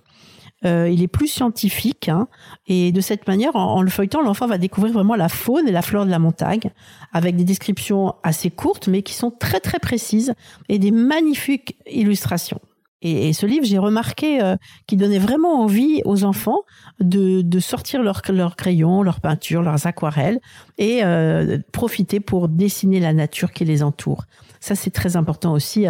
Euh, 0.65 0.89
il 0.89 1.03
est 1.03 1.07
plus 1.07 1.27
scientifique 1.27 2.09
hein, 2.09 2.27
et 2.65 2.91
de 2.91 2.99
cette 2.99 3.27
manière, 3.27 3.55
en, 3.55 3.81
le 3.83 3.91
feuilletant, 3.91 4.23
l'enfant 4.23 4.47
va 4.47 4.57
découvrir 4.57 4.91
vraiment 4.91 5.15
la 5.15 5.29
faune 5.29 5.67
et 5.67 5.71
la 5.71 5.83
flore 5.83 6.05
de 6.05 6.09
la 6.09 6.17
montagne 6.17 6.71
avec 7.13 7.35
des 7.35 7.43
descriptions 7.43 8.15
assez 8.23 8.49
courtes 8.49 8.87
mais 8.87 9.03
qui 9.03 9.13
sont 9.13 9.29
très 9.29 9.59
très 9.59 9.77
précises 9.77 10.33
et 10.67 10.79
des 10.79 10.89
magnifiques 10.89 11.77
illustrations. 11.85 12.59
Et, 13.03 13.31
ce 13.33 13.45
livre, 13.45 13.63
j'ai 13.63 13.77
remarqué 13.77 14.41
euh, 14.41 14.55
qu'il 14.87 14.97
donnait 14.97 15.19
vraiment 15.19 15.61
envie 15.61 16.01
aux 16.05 16.23
enfants 16.23 16.61
de, 16.99 17.43
de 17.43 17.59
sortir 17.59 18.01
leurs 18.01 18.23
leur 18.29 18.55
crayons, 18.55 19.03
leurs 19.03 19.21
peintures, 19.21 19.61
leurs 19.61 19.85
aquarelles 19.85 20.39
et 20.79 21.03
euh, 21.03 21.59
profiter 21.71 22.19
pour 22.19 22.49
dessiner 22.49 22.99
la 22.99 23.13
nature 23.13 23.51
qui 23.51 23.65
les 23.65 23.83
entoure. 23.83 24.25
Ça, 24.59 24.73
c'est 24.73 24.89
très 24.89 25.15
important 25.15 25.53
aussi, 25.53 25.85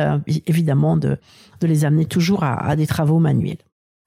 évidemment, 0.45 0.97
de, 0.97 1.17
de 1.61 1.67
les 1.67 1.85
amener 1.85 2.03
toujours 2.03 2.43
à, 2.43 2.61
à 2.67 2.75
des 2.75 2.85
travaux 2.85 3.19
manuels. 3.19 3.57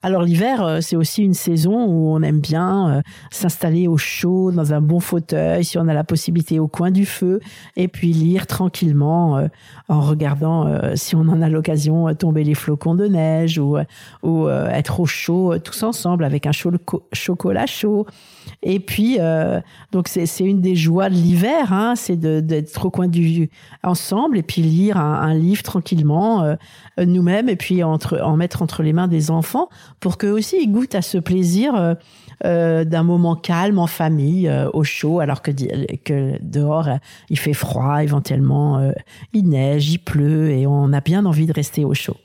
Alors 0.02 0.22
l'hiver, 0.22 0.64
euh, 0.64 0.78
c'est 0.80 0.96
aussi 0.96 1.22
une 1.22 1.34
saison 1.34 1.84
où 1.84 2.08
on 2.08 2.22
aime 2.22 2.40
bien 2.40 2.88
euh, 2.88 3.02
s'installer 3.30 3.86
au 3.86 3.98
chaud, 3.98 4.50
dans 4.50 4.72
un 4.72 4.80
bon 4.80 4.98
fauteuil, 4.98 5.62
si 5.62 5.76
on 5.76 5.88
a 5.88 5.92
la 5.92 6.04
possibilité 6.04 6.58
au 6.58 6.68
coin 6.68 6.90
du 6.90 7.04
feu, 7.04 7.40
et 7.76 7.86
puis 7.86 8.14
lire 8.14 8.46
tranquillement 8.46 9.36
euh, 9.36 9.48
en 9.88 10.00
regardant, 10.00 10.66
si 10.94 11.16
on 11.16 11.20
en 11.20 11.42
a 11.42 11.50
l'occasion, 11.50 12.14
tomber 12.14 12.44
les 12.44 12.54
flocons 12.54 12.94
de 12.94 13.06
neige 13.06 13.58
ou, 13.58 13.76
ou 14.22 14.48
être 14.48 15.00
au 15.00 15.06
chaud 15.06 15.58
tous 15.58 15.82
ensemble 15.82 16.24
avec 16.24 16.46
un 16.46 16.52
chocolat 17.12 17.66
chaud. 17.66 18.06
Et 18.62 18.78
puis, 18.78 19.18
donc 19.90 20.06
c'est 20.06 20.26
une 20.38 20.60
des 20.60 20.76
joies 20.76 21.08
de 21.08 21.14
l'hiver, 21.14 21.72
hein, 21.72 21.94
c'est 21.96 22.16
d'être 22.16 22.86
au 22.86 22.90
coin 22.90 23.08
du 23.08 23.50
ensemble 23.82 24.38
et 24.38 24.42
puis 24.42 24.62
lire 24.62 24.96
un, 24.96 25.14
un 25.14 25.34
livre 25.34 25.64
tranquillement 25.64 26.56
nous-mêmes 26.98 27.48
et 27.48 27.56
puis 27.56 27.82
entre, 27.82 28.20
en 28.22 28.36
mettre 28.36 28.62
entre 28.62 28.84
les 28.84 28.92
mains 28.92 29.08
des 29.08 29.32
enfants 29.32 29.68
pour 30.00 30.18
qu'eux 30.18 30.32
aussi 30.32 30.56
ils 30.60 30.72
goûtent 30.72 30.94
à 30.94 31.02
ce 31.02 31.18
plaisir 31.18 31.74
euh, 31.74 31.94
euh, 32.44 32.84
d'un 32.84 33.02
moment 33.02 33.36
calme 33.36 33.78
en 33.78 33.86
famille, 33.86 34.48
euh, 34.48 34.68
au 34.72 34.82
chaud, 34.82 35.20
alors 35.20 35.42
que, 35.42 35.50
que 35.96 36.38
dehors 36.40 36.88
il 37.28 37.38
fait 37.38 37.52
froid, 37.52 38.02
éventuellement 38.02 38.92
il 39.32 39.48
neige, 39.48 39.90
il 39.90 39.98
pleut 39.98 40.50
et 40.50 40.66
on 40.66 40.92
a 40.92 41.00
bien 41.00 41.26
envie 41.26 41.46
de 41.46 41.52
rester 41.52 41.84
au 41.84 41.94
chaud. 41.94 42.16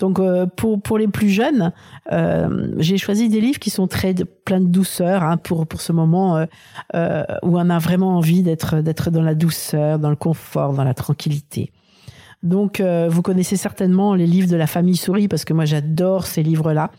Donc 0.00 0.18
euh, 0.18 0.46
pour 0.46 0.80
pour 0.82 0.98
les 0.98 1.06
plus 1.06 1.28
jeunes, 1.28 1.72
euh, 2.10 2.74
j'ai 2.78 2.98
choisi 2.98 3.28
des 3.28 3.40
livres 3.40 3.60
qui 3.60 3.70
sont 3.70 3.86
très 3.86 4.14
pleins 4.44 4.60
de 4.60 4.66
douceur 4.66 5.22
hein, 5.22 5.36
pour 5.36 5.66
pour 5.66 5.80
ce 5.80 5.92
moment 5.92 6.46
où 6.94 7.58
on 7.58 7.70
a 7.70 7.78
vraiment 7.78 8.16
envie 8.16 8.42
d'être 8.42 8.80
d'être 8.80 9.10
dans 9.10 9.22
la 9.22 9.34
douceur, 9.34 9.98
dans 9.98 10.10
le 10.10 10.16
confort, 10.16 10.72
dans 10.72 10.84
la 10.84 10.94
tranquillité. 10.94 11.70
Donc, 12.44 12.80
vous 12.80 13.22
connaissez 13.22 13.56
certainement 13.56 14.14
les 14.14 14.26
livres 14.26 14.48
de 14.48 14.56
la 14.56 14.66
famille 14.66 14.96
Souris 14.96 15.28
parce 15.28 15.44
que 15.44 15.52
moi 15.52 15.64
j'adore 15.64 16.26
ces 16.26 16.42
livres-là. 16.42 16.90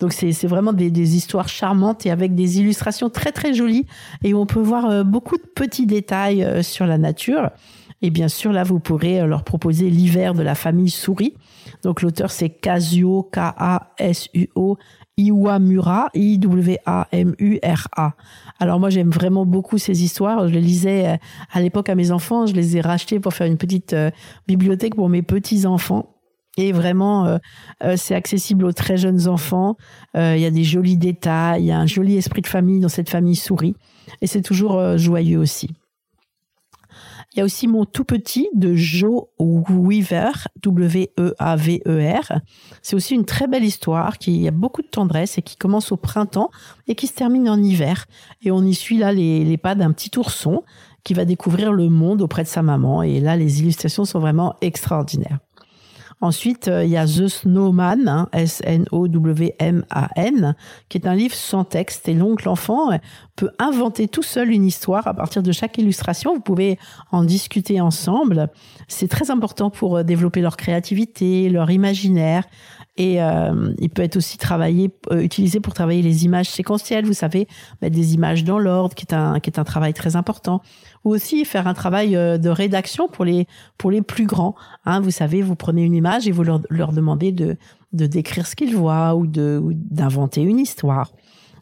Donc, 0.00 0.12
c'est 0.12 0.32
vraiment 0.46 0.72
des, 0.72 1.16
histoires 1.16 1.48
charmantes 1.48 2.06
et 2.06 2.10
avec 2.10 2.34
des 2.34 2.58
illustrations 2.58 3.10
très 3.10 3.30
très 3.30 3.54
jolies 3.54 3.86
et 4.22 4.34
on 4.34 4.46
peut 4.46 4.60
voir 4.60 5.04
beaucoup 5.04 5.36
de 5.36 5.46
petits 5.54 5.86
détails 5.86 6.64
sur 6.64 6.86
la 6.86 6.98
nature. 6.98 7.50
Et 8.04 8.10
bien 8.10 8.28
sûr, 8.28 8.52
là, 8.52 8.64
vous 8.64 8.80
pourrez 8.80 9.22
euh, 9.22 9.26
leur 9.26 9.44
proposer 9.44 9.88
l'hiver 9.88 10.34
de 10.34 10.42
la 10.42 10.54
famille 10.54 10.90
Souris. 10.90 11.32
Donc 11.82 12.02
l'auteur, 12.02 12.30
c'est 12.30 12.50
Kazuo, 12.50 13.30
K-A-S-U-O, 13.32 14.76
Iwamura, 15.16 16.10
I-W-A-M-U-R-A. 16.14 18.12
Alors 18.58 18.80
moi, 18.80 18.90
j'aime 18.90 19.10
vraiment 19.10 19.46
beaucoup 19.46 19.78
ces 19.78 20.02
histoires. 20.04 20.48
Je 20.48 20.54
les 20.54 20.60
lisais 20.60 21.08
euh, 21.08 21.16
à 21.52 21.60
l'époque 21.60 21.88
à 21.88 21.94
mes 21.94 22.10
enfants. 22.10 22.46
Je 22.46 22.54
les 22.54 22.76
ai 22.76 22.80
rachetées 22.80 23.20
pour 23.20 23.32
faire 23.32 23.46
une 23.46 23.58
petite 23.58 23.92
euh, 23.92 24.10
bibliothèque 24.46 24.94
pour 24.94 25.08
mes 25.08 25.22
petits-enfants. 25.22 26.10
Et 26.56 26.70
vraiment, 26.70 27.40
c'est 27.96 28.14
accessible 28.14 28.64
aux 28.64 28.72
très 28.72 28.96
jeunes 28.96 29.26
enfants. 29.26 29.76
Il 30.14 30.38
y 30.38 30.46
a 30.46 30.52
des 30.52 30.62
jolis 30.62 30.96
détails, 30.96 31.64
il 31.64 31.66
y 31.66 31.72
a 31.72 31.80
un 31.80 31.86
joli 31.86 32.16
esprit 32.16 32.42
de 32.42 32.46
famille 32.46 32.78
dans 32.78 32.88
cette 32.88 33.10
famille 33.10 33.34
souris. 33.34 33.74
Et 34.22 34.28
c'est 34.28 34.40
toujours 34.40 34.96
joyeux 34.96 35.40
aussi. 35.40 35.70
Il 37.34 37.38
y 37.38 37.40
a 37.40 37.44
aussi 37.44 37.66
mon 37.66 37.84
tout 37.84 38.04
petit 38.04 38.48
de 38.54 38.76
Joe 38.76 39.24
Weaver, 39.40 40.30
W-E-A-V-E-R. 40.62 42.40
C'est 42.80 42.94
aussi 42.94 43.14
une 43.14 43.24
très 43.24 43.48
belle 43.48 43.64
histoire 43.64 44.18
qui 44.18 44.46
a 44.46 44.52
beaucoup 44.52 44.82
de 44.82 44.86
tendresse 44.86 45.36
et 45.36 45.42
qui 45.42 45.56
commence 45.56 45.90
au 45.90 45.96
printemps 45.96 46.50
et 46.86 46.94
qui 46.94 47.08
se 47.08 47.14
termine 47.14 47.48
en 47.48 47.60
hiver. 47.60 48.06
Et 48.42 48.52
on 48.52 48.62
y 48.62 48.72
suit 48.72 48.98
là 48.98 49.12
les, 49.12 49.44
les 49.44 49.56
pas 49.56 49.74
d'un 49.74 49.90
petit 49.90 50.16
ourson 50.16 50.62
qui 51.02 51.12
va 51.12 51.24
découvrir 51.24 51.72
le 51.72 51.88
monde 51.88 52.22
auprès 52.22 52.44
de 52.44 52.48
sa 52.48 52.62
maman. 52.62 53.02
Et 53.02 53.18
là, 53.18 53.36
les 53.36 53.60
illustrations 53.60 54.04
sont 54.04 54.20
vraiment 54.20 54.54
extraordinaires. 54.60 55.40
Ensuite, 56.24 56.68
euh, 56.68 56.82
il 56.84 56.88
y 56.90 56.96
a 56.96 57.04
The 57.04 57.28
Snowman, 57.28 58.08
hein, 58.08 58.30
S-N-O-W-M-A-N, 58.32 58.96
qui 60.88 60.96
est 60.96 61.06
un 61.06 61.14
livre 61.14 61.34
sans 61.34 61.64
texte. 61.64 62.08
Et 62.08 62.14
donc, 62.14 62.44
l'enfant 62.44 62.92
euh, 62.92 62.96
peut 63.36 63.50
inventer 63.58 64.08
tout 64.08 64.22
seul 64.22 64.50
une 64.50 64.64
histoire 64.64 65.06
à 65.06 65.12
partir 65.12 65.42
de 65.42 65.52
chaque 65.52 65.76
illustration. 65.76 66.32
Vous 66.32 66.40
pouvez 66.40 66.78
en 67.12 67.24
discuter 67.24 67.82
ensemble. 67.82 68.48
C'est 68.88 69.08
très 69.08 69.30
important 69.30 69.68
pour 69.68 69.98
euh, 69.98 70.02
développer 70.02 70.40
leur 70.40 70.56
créativité, 70.56 71.50
leur 71.50 71.70
imaginaire. 71.70 72.44
Et 72.96 73.18
il 73.78 73.90
peut 73.90 74.02
être 74.02 74.16
aussi 74.16 74.38
travaillé, 74.38 74.88
utilisé 75.10 75.58
pour 75.58 75.74
travailler 75.74 76.00
les 76.00 76.24
images 76.24 76.48
séquentielles. 76.48 77.04
Vous 77.04 77.12
savez, 77.12 77.48
mettre 77.82 77.96
des 77.96 78.14
images 78.14 78.44
dans 78.44 78.58
l'ordre, 78.60 78.94
qui 78.94 79.04
est 79.04 79.14
un 79.14 79.40
qui 79.40 79.50
est 79.50 79.58
un 79.58 79.64
travail 79.64 79.94
très 79.94 80.14
important 80.14 80.62
ou 81.04 81.10
aussi 81.10 81.44
faire 81.44 81.66
un 81.66 81.74
travail 81.74 82.16
euh, 82.16 82.38
de 82.38 82.48
rédaction 82.48 83.08
pour 83.08 83.24
les 83.24 83.46
pour 83.78 83.90
les 83.90 84.02
plus 84.02 84.26
grands. 84.26 84.54
Hein, 84.84 85.00
vous 85.00 85.10
savez, 85.10 85.42
vous 85.42 85.56
prenez 85.56 85.82
une 85.84 85.94
image 85.94 86.26
et 86.26 86.32
vous 86.32 86.42
leur, 86.42 86.60
leur 86.70 86.92
demandez 86.92 87.32
de 87.32 87.56
de 87.92 88.06
décrire 88.06 88.46
ce 88.46 88.56
qu'ils 88.56 88.74
voient 88.74 89.14
ou 89.14 89.26
de 89.26 89.62
d'inventer 89.72 90.42
une 90.42 90.58
histoire. 90.58 91.12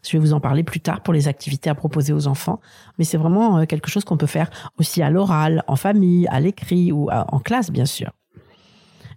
Je 0.05 0.11
vais 0.17 0.19
vous 0.19 0.33
en 0.33 0.41
parler 0.41 0.63
plus 0.63 0.81
tard 0.81 1.01
pour 1.01 1.13
les 1.13 1.29
activités 1.29 1.69
à 1.69 1.75
proposer 1.75 2.11
aux 2.11 2.27
enfants, 2.27 2.59
mais 2.97 3.05
c'est 3.05 3.17
vraiment 3.17 3.59
euh, 3.59 3.65
quelque 3.65 3.89
chose 3.89 4.03
qu'on 4.03 4.17
peut 4.17 4.25
faire 4.25 4.49
aussi 4.77 5.01
à 5.01 5.09
l'oral, 5.09 5.63
en 5.67 5.77
famille, 5.77 6.27
à 6.27 6.41
l'écrit 6.41 6.91
ou 6.91 7.09
en 7.09 7.39
classe, 7.39 7.71
bien 7.71 7.85
sûr. 7.85 8.11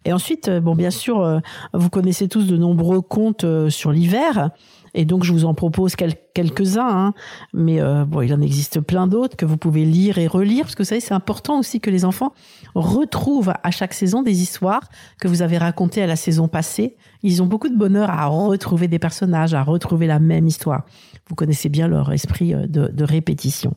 Et 0.07 0.13
ensuite, 0.15 0.49
euh, 0.49 0.61
bon, 0.61 0.75
bien 0.75 0.91
sûr, 0.91 1.43
vous 1.75 1.91
connaissez 1.91 2.29
tous 2.29 2.47
de 2.47 2.57
nombreux 2.57 3.03
contes 3.03 3.45
sur 3.69 3.93
l'hiver. 3.93 4.51
Et 4.97 5.05
donc, 5.05 5.25
je 5.25 5.33
vous 5.33 5.45
en 5.45 5.53
propose 5.53 5.95
quelques-uns, 5.95 6.89
hein. 6.89 7.15
mais 7.53 7.81
euh, 7.83 8.07
bon, 8.07 8.23
il 8.23 8.33
en 8.33 8.41
existe 8.41 8.81
plein 8.81 9.07
d'autres 9.07 9.37
que 9.37 9.45
vous 9.45 9.59
pouvez 9.59 9.85
lire 9.85 10.17
et 10.17 10.27
relire, 10.27 10.65
parce 10.65 10.75
que 10.75 10.83
vous 10.83 10.89
savez, 10.89 11.03
c'est 11.03 11.13
important 11.13 11.59
aussi 11.59 11.81
que 11.81 11.91
les 11.91 12.07
enfants 12.07 12.33
retrouvent 12.75 13.53
à 13.63 13.71
chaque 13.71 13.93
saison 13.93 14.23
des 14.23 14.41
histoires 14.41 14.89
que 15.21 15.29
vous 15.29 15.43
avez 15.43 15.59
racontées 15.59 16.03
à 16.03 16.07
la 16.07 16.17
saison 16.17 16.49
passée. 16.49 16.97
Ils 17.23 17.43
ont 17.43 17.47
beaucoup 17.47 17.69
de 17.69 17.77
bonheur 17.77 18.09
à 18.09 18.25
retrouver 18.27 18.89
des 18.89 18.99
personnages, 18.99 19.53
à 19.53 19.63
retrouver 19.63 20.07
la 20.07 20.19
même 20.19 20.47
histoire. 20.47 20.87
Vous 21.29 21.35
connaissez 21.35 21.69
bien 21.69 21.89
leur 21.89 22.11
esprit 22.13 22.55
euh, 22.55 22.67
de, 22.67 23.05
répétition. 23.05 23.75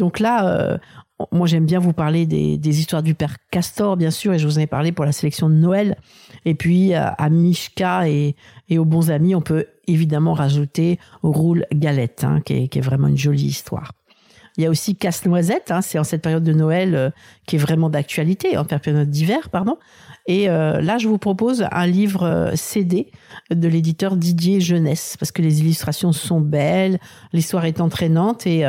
Donc 0.00 0.18
là, 0.18 0.48
euh, 0.48 0.78
moi 1.30 1.46
j'aime 1.46 1.66
bien 1.66 1.78
vous 1.78 1.92
parler 1.92 2.24
des, 2.24 2.80
histoires 2.80 3.02
du 3.02 3.14
père 3.14 3.36
Castor, 3.50 3.98
bien 3.98 4.10
sûr, 4.10 4.32
et 4.32 4.38
je 4.38 4.46
vous 4.46 4.58
en 4.58 4.62
ai 4.62 4.66
parlé 4.66 4.92
pour 4.92 5.04
la 5.04 5.12
sélection 5.12 5.50
de 5.50 5.54
Noël. 5.54 5.96
Et 6.46 6.54
puis 6.54 6.94
à 6.94 7.28
Mishka 7.28 8.08
et, 8.08 8.34
aux 8.76 8.86
bons 8.86 9.10
amis, 9.10 9.34
on 9.34 9.42
peut 9.42 9.66
évidemment 9.86 10.32
rajouter 10.32 10.98
Roule 11.22 11.66
Galette, 11.72 12.24
hein, 12.24 12.40
qui, 12.40 12.54
est, 12.54 12.80
vraiment 12.80 13.08
une 13.08 13.18
jolie 13.18 13.44
histoire. 13.44 13.92
Il 14.56 14.64
y 14.64 14.66
a 14.66 14.70
aussi 14.70 14.96
Casse-Noisette, 14.96 15.70
hein, 15.70 15.80
c'est 15.80 15.98
en 15.98 16.04
cette 16.04 16.22
période 16.22 16.44
de 16.44 16.52
Noël 16.52 16.94
euh, 16.94 17.10
qui 17.46 17.56
est 17.56 17.58
vraiment 17.58 17.88
d'actualité, 17.88 18.56
en 18.56 18.64
période 18.64 19.08
d'hiver, 19.08 19.48
pardon. 19.50 19.76
Et 20.26 20.48
euh, 20.48 20.80
là, 20.80 20.98
je 20.98 21.08
vous 21.08 21.18
propose 21.18 21.66
un 21.70 21.86
livre 21.86 22.24
euh, 22.24 22.52
CD 22.54 23.10
de 23.50 23.68
l'éditeur 23.68 24.16
Didier 24.16 24.60
Jeunesse, 24.60 25.16
parce 25.18 25.32
que 25.32 25.42
les 25.42 25.60
illustrations 25.60 26.12
sont 26.12 26.40
belles, 26.40 26.98
l'histoire 27.32 27.64
est 27.64 27.80
entraînante 27.80 28.46
et 28.46 28.64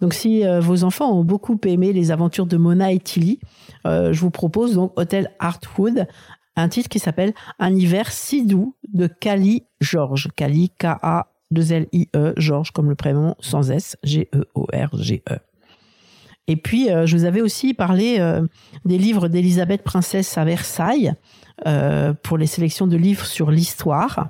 Donc 0.02 0.14
si 0.14 0.44
vos 0.62 0.84
enfants 0.84 1.12
ont 1.12 1.24
beaucoup 1.24 1.60
aimé 1.66 1.92
les 1.92 2.12
aventures 2.12 2.46
de 2.46 2.56
Mona 2.56 2.92
et 2.92 3.00
Tilly, 3.00 3.40
je 3.86 4.20
vous 4.20 4.32
propose 4.32 4.76
donc 4.76 4.98
Hôtel 4.98 5.30
Heartwood, 5.42 6.08
un 6.56 6.70
titre 6.70 6.90
qui 6.90 7.00
s'appelle 7.00 7.34
Un 7.60 7.76
hiver 7.76 8.12
si 8.12 8.46
doux 8.46 8.76
de 8.88 9.08
Kali 9.08 9.64
George. 9.82 10.30
Kali, 10.36 10.72
K-A-2-L-I-E, 10.78 12.34
George 12.38 12.72
comme 12.72 12.90
le 12.90 12.96
prénom 12.96 13.36
sans 13.40 13.72
S, 13.72 13.98
G-E-O-R-G-E. 14.04 15.40
Et 16.50 16.56
puis, 16.56 16.90
euh, 16.90 17.06
je 17.06 17.16
vous 17.16 17.26
avais 17.26 17.42
aussi 17.42 17.76
parlé 17.76 18.18
euh, 18.20 18.42
des 18.84 18.98
livres 18.98 19.28
d'Elisabeth 19.28 19.84
Princesse 19.84 20.36
à 20.36 20.44
Versailles 20.44 21.14
euh, 21.68 22.14
pour 22.24 22.40
les 22.40 22.48
sélections 22.48 22.88
de 22.88 22.98
livres 22.98 23.28
sur 23.28 23.52
l'histoire. 23.52 24.30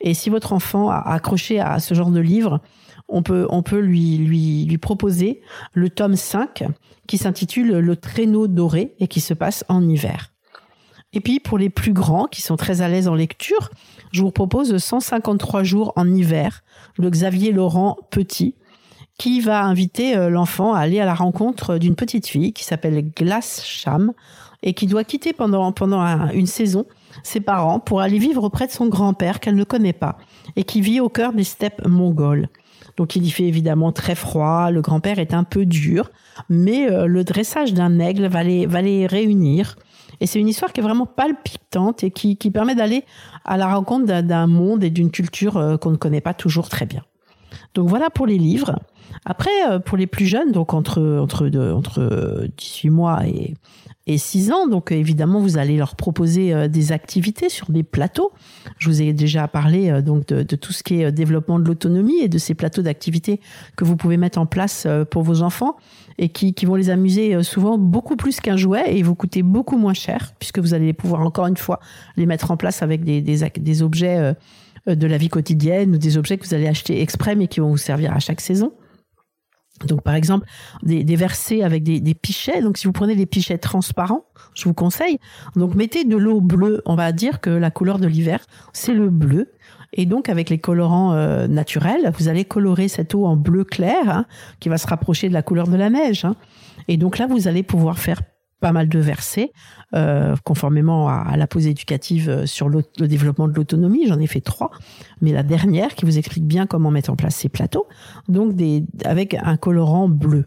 Et 0.00 0.12
si 0.12 0.30
votre 0.30 0.52
enfant 0.52 0.90
a 0.90 0.98
accroché 1.12 1.60
à 1.60 1.78
ce 1.78 1.94
genre 1.94 2.10
de 2.10 2.18
livre, 2.18 2.60
on 3.10 3.22
peut, 3.22 3.46
on 3.50 3.62
peut 3.62 3.78
lui, 3.78 4.18
lui, 4.18 4.64
lui 4.64 4.78
proposer 4.78 5.40
le 5.72 5.90
tome 5.90 6.16
5 6.16 6.64
qui 7.06 7.18
s'intitule 7.18 7.78
Le 7.78 7.96
traîneau 7.96 8.46
doré 8.46 8.94
et 9.00 9.08
qui 9.08 9.20
se 9.20 9.34
passe 9.34 9.64
en 9.68 9.86
hiver. 9.88 10.32
Et 11.12 11.20
puis 11.20 11.40
pour 11.40 11.58
les 11.58 11.70
plus 11.70 11.92
grands 11.92 12.26
qui 12.26 12.40
sont 12.40 12.56
très 12.56 12.82
à 12.82 12.88
l'aise 12.88 13.08
en 13.08 13.14
lecture, 13.14 13.70
je 14.12 14.22
vous 14.22 14.30
propose 14.30 14.76
153 14.76 15.64
jours 15.64 15.92
en 15.96 16.08
hiver, 16.12 16.62
le 16.98 17.10
Xavier 17.10 17.52
Laurent 17.52 17.96
Petit, 18.10 18.54
qui 19.18 19.40
va 19.40 19.64
inviter 19.64 20.16
euh, 20.16 20.30
l'enfant 20.30 20.72
à 20.72 20.80
aller 20.80 21.00
à 21.00 21.04
la 21.04 21.14
rencontre 21.14 21.78
d'une 21.78 21.96
petite 21.96 22.26
fille 22.26 22.52
qui 22.52 22.64
s'appelle 22.64 23.10
Glace 23.14 23.62
Cham 23.64 24.12
et 24.62 24.72
qui 24.72 24.86
doit 24.86 25.04
quitter 25.04 25.32
pendant, 25.32 25.72
pendant 25.72 26.30
une 26.30 26.46
saison 26.46 26.86
ses 27.22 27.40
parents 27.40 27.80
pour 27.80 28.00
aller 28.00 28.18
vivre 28.18 28.44
auprès 28.44 28.66
de 28.66 28.72
son 28.72 28.86
grand-père 28.86 29.40
qu'elle 29.40 29.56
ne 29.56 29.64
connaît 29.64 29.92
pas 29.92 30.16
et 30.56 30.64
qui 30.64 30.80
vit 30.80 31.00
au 31.00 31.08
cœur 31.08 31.32
des 31.32 31.44
steppes 31.44 31.86
mongoles. 31.86 32.48
Donc 32.96 33.16
il 33.16 33.24
y 33.24 33.30
fait 33.30 33.44
évidemment 33.44 33.92
très 33.92 34.14
froid, 34.14 34.70
le 34.70 34.80
grand-père 34.80 35.18
est 35.18 35.34
un 35.34 35.44
peu 35.44 35.66
dur, 35.66 36.10
mais 36.48 36.90
euh, 36.90 37.06
le 37.06 37.24
dressage 37.24 37.74
d'un 37.74 37.98
aigle 37.98 38.26
va 38.26 38.42
les, 38.42 38.66
va 38.66 38.82
les 38.82 39.06
réunir. 39.06 39.76
Et 40.20 40.26
c'est 40.26 40.38
une 40.38 40.48
histoire 40.48 40.72
qui 40.72 40.80
est 40.80 40.82
vraiment 40.82 41.06
palpitante 41.06 42.04
et 42.04 42.10
qui, 42.10 42.36
qui 42.36 42.50
permet 42.50 42.74
d'aller 42.74 43.04
à 43.44 43.56
la 43.56 43.72
rencontre 43.72 44.06
d'un 44.22 44.46
monde 44.46 44.84
et 44.84 44.90
d'une 44.90 45.10
culture 45.10 45.56
euh, 45.56 45.76
qu'on 45.76 45.90
ne 45.90 45.96
connaît 45.96 46.20
pas 46.20 46.34
toujours 46.34 46.68
très 46.68 46.86
bien. 46.86 47.02
Donc 47.74 47.88
voilà 47.88 48.10
pour 48.10 48.26
les 48.26 48.38
livres. 48.38 48.78
Après, 49.24 49.50
euh, 49.68 49.78
pour 49.78 49.98
les 49.98 50.06
plus 50.06 50.26
jeunes, 50.26 50.52
donc 50.52 50.74
entre, 50.74 51.18
entre, 51.20 51.50
entre 51.72 52.48
18 52.56 52.90
mois 52.90 53.26
et, 53.26 53.54
et 54.06 54.18
6 54.18 54.52
ans. 54.52 54.66
Donc 54.66 54.92
évidemment, 54.92 55.40
vous 55.40 55.58
allez 55.58 55.76
leur 55.76 55.94
proposer 55.94 56.54
euh, 56.54 56.68
des 56.68 56.92
activités 56.92 57.48
sur 57.48 57.70
des 57.70 57.82
plateaux. 57.82 58.32
Je 58.78 58.88
vous 58.88 59.02
ai 59.02 59.12
déjà 59.12 59.46
parlé 59.46 59.90
euh, 59.90 60.00
donc 60.00 60.26
de, 60.26 60.56
tout 60.56 60.72
ce 60.72 60.82
qui 60.82 61.02
est 61.02 61.12
développement 61.12 61.58
de 61.58 61.66
l'autonomie 61.66 62.20
et 62.20 62.28
de 62.28 62.38
ces 62.38 62.54
plateaux 62.54 62.82
d'activités 62.82 63.40
que 63.76 63.84
vous 63.84 63.96
pouvez 63.96 64.16
mettre 64.16 64.38
en 64.38 64.46
place 64.46 64.86
pour 65.10 65.22
vos 65.22 65.42
enfants 65.42 65.76
et 66.18 66.28
qui, 66.28 66.54
vont 66.64 66.74
les 66.74 66.90
amuser 66.90 67.42
souvent 67.42 67.78
beaucoup 67.78 68.16
plus 68.16 68.40
qu'un 68.40 68.56
jouet 68.56 68.96
et 68.96 69.02
vous 69.02 69.14
coûter 69.14 69.42
beaucoup 69.42 69.78
moins 69.78 69.94
cher 69.94 70.32
puisque 70.38 70.58
vous 70.58 70.74
allez 70.74 70.92
pouvoir 70.92 71.22
encore 71.22 71.46
une 71.46 71.56
fois 71.56 71.80
les 72.16 72.26
mettre 72.26 72.50
en 72.50 72.56
place 72.56 72.82
avec 72.82 73.04
des, 73.04 73.22
des, 73.22 73.48
des 73.48 73.82
objets 73.82 74.34
de 74.86 75.06
la 75.06 75.16
vie 75.16 75.28
quotidienne 75.28 75.94
ou 75.94 75.98
des 75.98 76.18
objets 76.18 76.36
que 76.36 76.46
vous 76.46 76.54
allez 76.54 76.68
acheter 76.68 77.00
exprès 77.00 77.34
mais 77.36 77.46
qui 77.46 77.60
vont 77.60 77.70
vous 77.70 77.78
servir 77.78 78.12
à 78.12 78.18
chaque 78.18 78.40
saison. 78.40 78.72
Donc, 79.86 80.02
par 80.02 80.14
exemple, 80.14 80.46
des, 80.82 81.04
des 81.04 81.16
versets 81.16 81.62
avec 81.62 81.82
des, 81.82 82.00
des, 82.00 82.14
pichets. 82.14 82.60
Donc, 82.62 82.78
si 82.78 82.86
vous 82.86 82.92
prenez 82.92 83.16
des 83.16 83.26
pichets 83.26 83.58
transparents, 83.58 84.24
je 84.54 84.64
vous 84.64 84.74
conseille. 84.74 85.18
Donc, 85.56 85.74
mettez 85.74 86.04
de 86.04 86.16
l'eau 86.16 86.40
bleue. 86.40 86.82
On 86.86 86.94
va 86.94 87.12
dire 87.12 87.40
que 87.40 87.50
la 87.50 87.70
couleur 87.70 87.98
de 87.98 88.06
l'hiver, 88.06 88.40
c'est 88.72 88.94
le 88.94 89.10
bleu. 89.10 89.52
Et 89.92 90.06
donc, 90.06 90.28
avec 90.28 90.50
les 90.50 90.58
colorants 90.58 91.14
euh, 91.14 91.48
naturels, 91.48 92.12
vous 92.18 92.28
allez 92.28 92.44
colorer 92.44 92.88
cette 92.88 93.14
eau 93.14 93.26
en 93.26 93.36
bleu 93.36 93.64
clair, 93.64 94.08
hein, 94.08 94.26
qui 94.60 94.68
va 94.68 94.78
se 94.78 94.86
rapprocher 94.86 95.28
de 95.28 95.34
la 95.34 95.42
couleur 95.42 95.66
de 95.66 95.76
la 95.76 95.90
neige. 95.90 96.24
Hein. 96.24 96.36
Et 96.88 96.96
donc 96.96 97.18
là, 97.18 97.26
vous 97.26 97.48
allez 97.48 97.62
pouvoir 97.62 97.98
faire 97.98 98.22
pas 98.60 98.72
mal 98.72 98.88
de 98.88 98.98
versets, 98.98 99.52
euh, 99.94 100.36
conformément 100.44 101.08
à, 101.08 101.36
la 101.36 101.46
pause 101.46 101.66
éducative 101.66 102.28
euh, 102.28 102.46
sur 102.46 102.68
le 102.68 102.82
développement 102.98 103.48
de 103.48 103.54
l'autonomie. 103.54 104.06
J'en 104.06 104.18
ai 104.18 104.26
fait 104.26 104.40
trois, 104.40 104.70
mais 105.20 105.32
la 105.32 105.42
dernière 105.42 105.94
qui 105.94 106.04
vous 106.04 106.18
explique 106.18 106.46
bien 106.46 106.66
comment 106.66 106.90
mettre 106.90 107.10
en 107.10 107.16
place 107.16 107.34
ces 107.34 107.48
plateaux, 107.48 107.86
donc 108.28 108.54
des, 108.54 108.84
avec 109.04 109.34
un 109.34 109.56
colorant 109.56 110.08
bleu. 110.08 110.44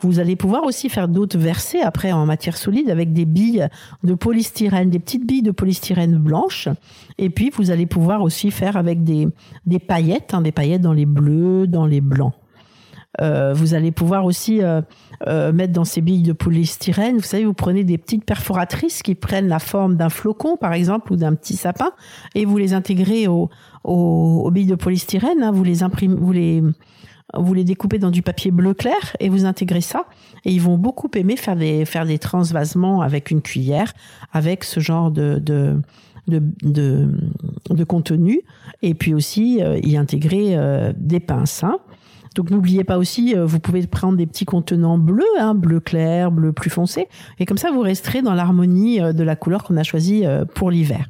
Vous 0.00 0.20
allez 0.20 0.36
pouvoir 0.36 0.62
aussi 0.62 0.88
faire 0.88 1.08
d'autres 1.08 1.38
versets 1.38 1.80
après 1.80 2.12
en 2.12 2.24
matière 2.24 2.56
solide 2.56 2.88
avec 2.88 3.12
des 3.12 3.24
billes 3.24 3.66
de 4.04 4.14
polystyrène, 4.14 4.90
des 4.90 5.00
petites 5.00 5.26
billes 5.26 5.42
de 5.42 5.50
polystyrène 5.50 6.16
blanches. 6.16 6.68
Et 7.18 7.30
puis 7.30 7.50
vous 7.50 7.72
allez 7.72 7.86
pouvoir 7.86 8.22
aussi 8.22 8.52
faire 8.52 8.76
avec 8.76 9.02
des, 9.02 9.26
des 9.66 9.80
paillettes, 9.80 10.34
hein, 10.34 10.42
des 10.42 10.52
paillettes 10.52 10.82
dans 10.82 10.92
les 10.92 11.06
bleus, 11.06 11.66
dans 11.66 11.84
les 11.84 12.00
blancs. 12.00 12.34
Euh, 13.20 13.52
vous 13.54 13.74
allez 13.74 13.90
pouvoir 13.90 14.24
aussi 14.24 14.62
euh, 14.62 14.80
euh, 15.26 15.52
mettre 15.52 15.72
dans 15.72 15.84
ces 15.84 16.00
billes 16.00 16.22
de 16.22 16.32
polystyrène, 16.32 17.16
vous 17.16 17.22
savez, 17.22 17.44
vous 17.44 17.54
prenez 17.54 17.82
des 17.82 17.98
petites 17.98 18.24
perforatrices 18.24 19.02
qui 19.02 19.14
prennent 19.14 19.48
la 19.48 19.58
forme 19.58 19.96
d'un 19.96 20.10
flocon, 20.10 20.56
par 20.56 20.72
exemple, 20.72 21.12
ou 21.12 21.16
d'un 21.16 21.34
petit 21.34 21.56
sapin, 21.56 21.90
et 22.34 22.44
vous 22.44 22.58
les 22.58 22.74
intégrez 22.74 23.26
aux, 23.26 23.48
aux, 23.82 24.50
billes 24.50 24.66
de 24.66 24.74
polystyrène. 24.74 25.42
Hein, 25.42 25.50
vous 25.50 25.64
les 25.64 25.82
imprimez, 25.82 26.16
vous 26.16 26.32
les 26.32 26.62
vous 27.36 27.52
les 27.52 27.64
découpez 27.64 27.98
dans 27.98 28.10
du 28.10 28.22
papier 28.22 28.50
bleu 28.50 28.72
clair 28.72 29.14
et 29.20 29.28
vous 29.28 29.44
intégrez 29.44 29.82
ça. 29.82 30.06
Et 30.46 30.52
ils 30.52 30.62
vont 30.62 30.78
beaucoup 30.78 31.10
aimer 31.14 31.36
faire 31.36 31.56
des, 31.56 31.84
faire 31.84 32.06
des 32.06 32.18
transvasements 32.18 33.02
avec 33.02 33.30
une 33.30 33.42
cuillère, 33.42 33.92
avec 34.32 34.64
ce 34.64 34.80
genre 34.80 35.10
de, 35.10 35.38
de, 35.38 35.78
de, 36.26 37.10
de, 37.68 37.84
contenu. 37.84 38.40
Et 38.80 38.94
puis 38.94 39.12
aussi 39.12 39.60
y 39.82 39.98
intégrer 39.98 40.56
des 40.96 41.20
pinces. 41.20 41.64
Hein. 41.64 41.80
Donc 42.38 42.52
n'oubliez 42.52 42.84
pas 42.84 42.98
aussi, 42.98 43.34
euh, 43.36 43.44
vous 43.44 43.58
pouvez 43.58 43.84
prendre 43.88 44.16
des 44.16 44.24
petits 44.24 44.44
contenants 44.44 44.96
bleus, 44.96 45.24
hein, 45.40 45.56
bleu 45.56 45.80
clair, 45.80 46.30
bleu 46.30 46.52
plus 46.52 46.70
foncé, 46.70 47.08
et 47.40 47.46
comme 47.46 47.58
ça 47.58 47.72
vous 47.72 47.80
resterez 47.80 48.22
dans 48.22 48.32
l'harmonie 48.32 49.00
euh, 49.00 49.12
de 49.12 49.24
la 49.24 49.34
couleur 49.34 49.64
qu'on 49.64 49.76
a 49.76 49.82
choisie 49.82 50.24
euh, 50.24 50.44
pour 50.44 50.70
l'hiver. 50.70 51.08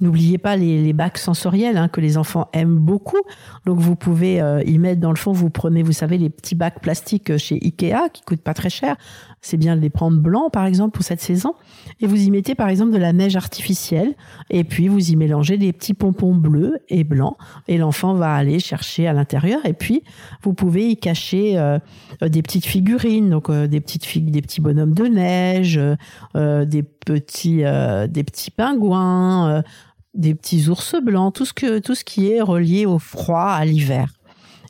N'oubliez 0.00 0.38
pas 0.38 0.56
les, 0.56 0.92
bacs 0.92 1.18
sensoriels 1.18 1.76
hein, 1.76 1.88
que 1.88 2.00
les 2.00 2.16
enfants 2.18 2.48
aiment 2.52 2.78
beaucoup. 2.78 3.20
Donc 3.64 3.78
vous 3.78 3.96
pouvez 3.96 4.42
y 4.66 4.78
mettre 4.78 5.00
dans 5.00 5.10
le 5.10 5.16
fond, 5.16 5.32
vous 5.32 5.50
prenez, 5.50 5.82
vous 5.82 5.92
savez, 5.92 6.18
les 6.18 6.30
petits 6.30 6.54
bacs 6.54 6.80
plastiques 6.80 7.36
chez 7.38 7.58
Ikea 7.62 8.10
qui 8.12 8.22
coûtent 8.22 8.42
pas 8.42 8.54
très 8.54 8.70
cher. 8.70 8.96
C'est 9.40 9.56
bien 9.56 9.76
de 9.76 9.80
les 9.80 9.90
prendre 9.90 10.18
blancs 10.18 10.52
par 10.52 10.66
exemple 10.66 10.94
pour 10.94 11.04
cette 11.04 11.20
saison. 11.20 11.54
Et 12.00 12.06
vous 12.06 12.20
y 12.20 12.30
mettez 12.30 12.54
par 12.54 12.68
exemple 12.68 12.92
de 12.92 12.98
la 12.98 13.12
neige 13.12 13.36
artificielle 13.36 14.14
et 14.50 14.64
puis 14.64 14.88
vous 14.88 15.10
y 15.10 15.16
mélangez 15.16 15.56
des 15.56 15.72
petits 15.72 15.94
pompons 15.94 16.34
bleus 16.34 16.78
et 16.88 17.04
blancs 17.04 17.36
et 17.68 17.78
l'enfant 17.78 18.14
va 18.14 18.34
aller 18.34 18.58
chercher 18.58 19.06
à 19.06 19.12
l'intérieur 19.12 19.64
et 19.64 19.72
puis 19.72 20.02
vous 20.42 20.52
pouvez 20.52 20.88
y 20.88 20.96
cacher 20.96 21.58
euh, 21.58 21.78
des 22.22 22.42
petites 22.42 22.66
figurines 22.66 23.30
donc 23.30 23.50
euh, 23.50 23.66
des 23.66 23.80
petites 23.80 24.04
figues 24.04 24.30
des 24.30 24.42
petits 24.42 24.60
bonhommes 24.60 24.94
de 24.94 25.04
neige 25.04 25.80
euh, 26.36 26.64
des 26.64 26.82
petits 26.82 27.62
des 28.08 28.24
petits 28.24 28.50
pingouins 28.50 29.62
des 30.16 30.34
petits 30.34 30.68
ours 30.68 30.94
blancs 31.02 31.34
tout 31.34 31.44
ce 31.44 31.52
que 31.52 31.78
tout 31.78 31.94
ce 31.94 32.04
qui 32.04 32.30
est 32.30 32.40
relié 32.40 32.86
au 32.86 32.98
froid 32.98 33.50
à 33.50 33.64
l'hiver 33.64 34.16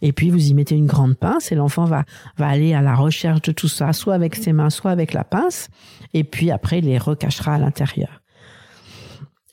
et 0.03 0.13
puis 0.13 0.31
vous 0.31 0.49
y 0.51 0.55
mettez 0.55 0.75
une 0.75 0.87
grande 0.87 1.17
pince 1.17 1.53
et 1.53 1.55
l'enfant 1.55 1.85
va, 1.85 2.05
va 2.37 2.49
aller 2.49 2.75
à 2.75 2.83
la 2.83 2.95
recherche 2.95 3.43
de 3.43 3.53
tout 3.53 3.69
ça, 3.69 3.93
soit 3.93 4.15
avec 4.15 4.35
ses 4.35 4.53
mains, 4.53 4.71
soit 4.71 4.91
avec 4.91 5.13
la 5.13 5.25
pince. 5.25 5.69
Et 6.15 6.25
puis 6.25 6.51
après, 6.51 6.79
il 6.79 6.87
les 6.87 6.99
recachera 6.99 7.55
à 7.55 7.59
l'intérieur. 7.59 8.23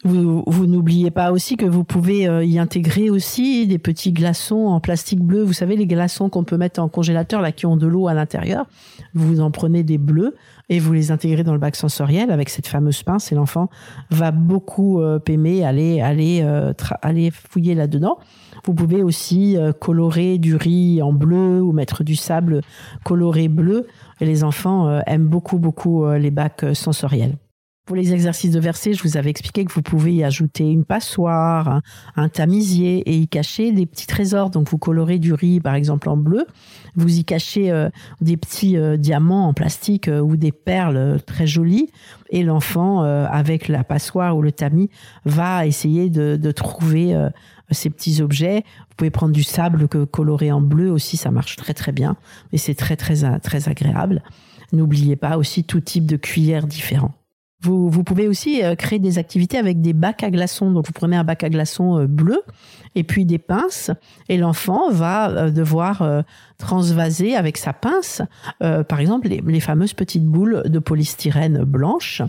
Vous, 0.03 0.43
vous 0.45 0.65
n'oubliez 0.65 1.11
pas 1.11 1.31
aussi 1.31 1.55
que 1.55 1.65
vous 1.65 1.83
pouvez 1.83 2.27
euh, 2.27 2.43
y 2.43 2.59
intégrer 2.59 3.09
aussi 3.09 3.67
des 3.67 3.77
petits 3.77 4.11
glaçons 4.11 4.67
en 4.67 4.79
plastique 4.79 5.21
bleu. 5.21 5.43
Vous 5.43 5.53
savez, 5.53 5.75
les 5.75 5.87
glaçons 5.87 6.29
qu'on 6.29 6.43
peut 6.43 6.57
mettre 6.57 6.81
en 6.81 6.89
congélateur, 6.89 7.41
là, 7.41 7.51
qui 7.51 7.65
ont 7.65 7.77
de 7.77 7.87
l'eau 7.87 8.07
à 8.07 8.13
l'intérieur. 8.13 8.65
Vous 9.13 9.39
en 9.39 9.51
prenez 9.51 9.83
des 9.83 9.97
bleus 9.97 10.35
et 10.69 10.79
vous 10.79 10.93
les 10.93 11.11
intégrez 11.11 11.43
dans 11.43 11.53
le 11.53 11.59
bac 11.59 11.75
sensoriel 11.75 12.31
avec 12.31 12.49
cette 12.49 12.67
fameuse 12.67 13.03
pince 13.03 13.31
et 13.31 13.35
l'enfant 13.35 13.69
va 14.11 14.31
beaucoup 14.31 15.01
euh, 15.01 15.19
aller, 15.27 16.01
aller, 16.01 16.41
euh, 16.43 16.73
aller 17.01 17.31
fouiller 17.31 17.75
là-dedans. 17.75 18.17
Vous 18.65 18.73
pouvez 18.73 19.03
aussi 19.03 19.57
euh, 19.57 19.73
colorer 19.73 20.37
du 20.37 20.55
riz 20.55 21.01
en 21.01 21.11
bleu 21.11 21.61
ou 21.61 21.73
mettre 21.73 22.03
du 22.03 22.15
sable 22.15 22.61
coloré 23.03 23.49
bleu. 23.49 23.87
Et 24.21 24.25
les 24.25 24.43
enfants 24.43 24.87
euh, 24.87 25.01
aiment 25.05 25.27
beaucoup, 25.27 25.59
beaucoup 25.59 26.05
euh, 26.05 26.17
les 26.17 26.31
bacs 26.31 26.65
sensoriels. 26.73 27.35
Pour 27.85 27.97
les 27.97 28.13
exercices 28.13 28.51
de 28.51 28.61
verser, 28.61 28.93
je 28.93 29.03
vous 29.03 29.17
avais 29.17 29.29
expliqué 29.29 29.65
que 29.65 29.73
vous 29.73 29.81
pouvez 29.81 30.13
y 30.13 30.23
ajouter 30.23 30.63
une 30.63 30.85
passoire, 30.85 31.81
un, 32.15 32.29
tamisier 32.29 32.99
et 32.99 33.17
y 33.17 33.27
cacher 33.27 33.73
des 33.73 33.85
petits 33.85 34.07
trésors. 34.07 34.49
Donc 34.51 34.69
vous 34.69 34.77
colorez 34.77 35.19
du 35.19 35.33
riz 35.33 35.59
par 35.59 35.75
exemple 35.75 36.07
en 36.07 36.15
bleu, 36.15 36.45
vous 36.95 37.19
y 37.19 37.25
cachez 37.25 37.89
des 38.21 38.37
petits 38.37 38.77
diamants 38.97 39.49
en 39.49 39.53
plastique 39.53 40.09
ou 40.09 40.37
des 40.37 40.53
perles 40.53 41.19
très 41.25 41.45
jolies 41.45 41.89
et 42.29 42.43
l'enfant 42.43 43.01
avec 43.01 43.67
la 43.67 43.83
passoire 43.83 44.37
ou 44.37 44.41
le 44.41 44.53
tamis 44.53 44.89
va 45.25 45.67
essayer 45.67 46.09
de, 46.09 46.37
de 46.37 46.51
trouver 46.51 47.13
ces 47.71 47.89
petits 47.89 48.21
objets. 48.21 48.63
Vous 48.89 48.95
pouvez 48.95 49.11
prendre 49.11 49.33
du 49.33 49.43
sable 49.43 49.89
coloré 49.89 50.53
en 50.53 50.61
bleu 50.61 50.89
aussi, 50.89 51.17
ça 51.17 51.31
marche 51.31 51.57
très 51.57 51.73
très 51.73 51.91
bien 51.91 52.15
et 52.53 52.57
c'est 52.57 52.75
très 52.75 52.95
très 52.95 53.39
très 53.41 53.67
agréable. 53.67 54.23
N'oubliez 54.71 55.17
pas 55.17 55.37
aussi 55.37 55.65
tout 55.65 55.81
type 55.81 56.05
de 56.05 56.15
cuillères 56.15 56.65
différents. 56.65 57.13
Vous, 57.63 57.89
vous, 57.89 58.03
pouvez 58.03 58.27
aussi 58.27 58.61
euh, 58.61 58.75
créer 58.75 58.99
des 58.99 59.17
activités 59.17 59.57
avec 59.57 59.79
des 59.79 59.93
bacs 59.93 60.21
à 60.21 60.29
glaçons. 60.29 60.71
Donc 60.71 60.85
vous 60.85 60.91
prenez 60.91 61.15
un 61.15 61.23
bac 61.23 61.45
à 61.45 61.49
glaçons 61.49 61.97
euh, 61.97 62.07
bleu 62.07 62.41
et 62.95 63.03
puis 63.03 63.23
des 63.25 63.37
pinces 63.37 63.89
et 64.27 64.37
l'enfant 64.37 64.91
va 64.91 65.29
euh, 65.29 65.49
devoir 65.49 66.23
transvaser 66.57 67.35
avec 67.35 67.57
sa 67.57 67.73
pince, 67.73 68.21
par 68.59 68.99
exemple, 68.99 69.27
les, 69.27 69.41
les, 69.45 69.59
fameuses 69.59 69.93
petites 69.93 70.25
boules 70.25 70.63
de 70.65 70.79
polystyrène 70.79 71.63
blanches. 71.63 72.21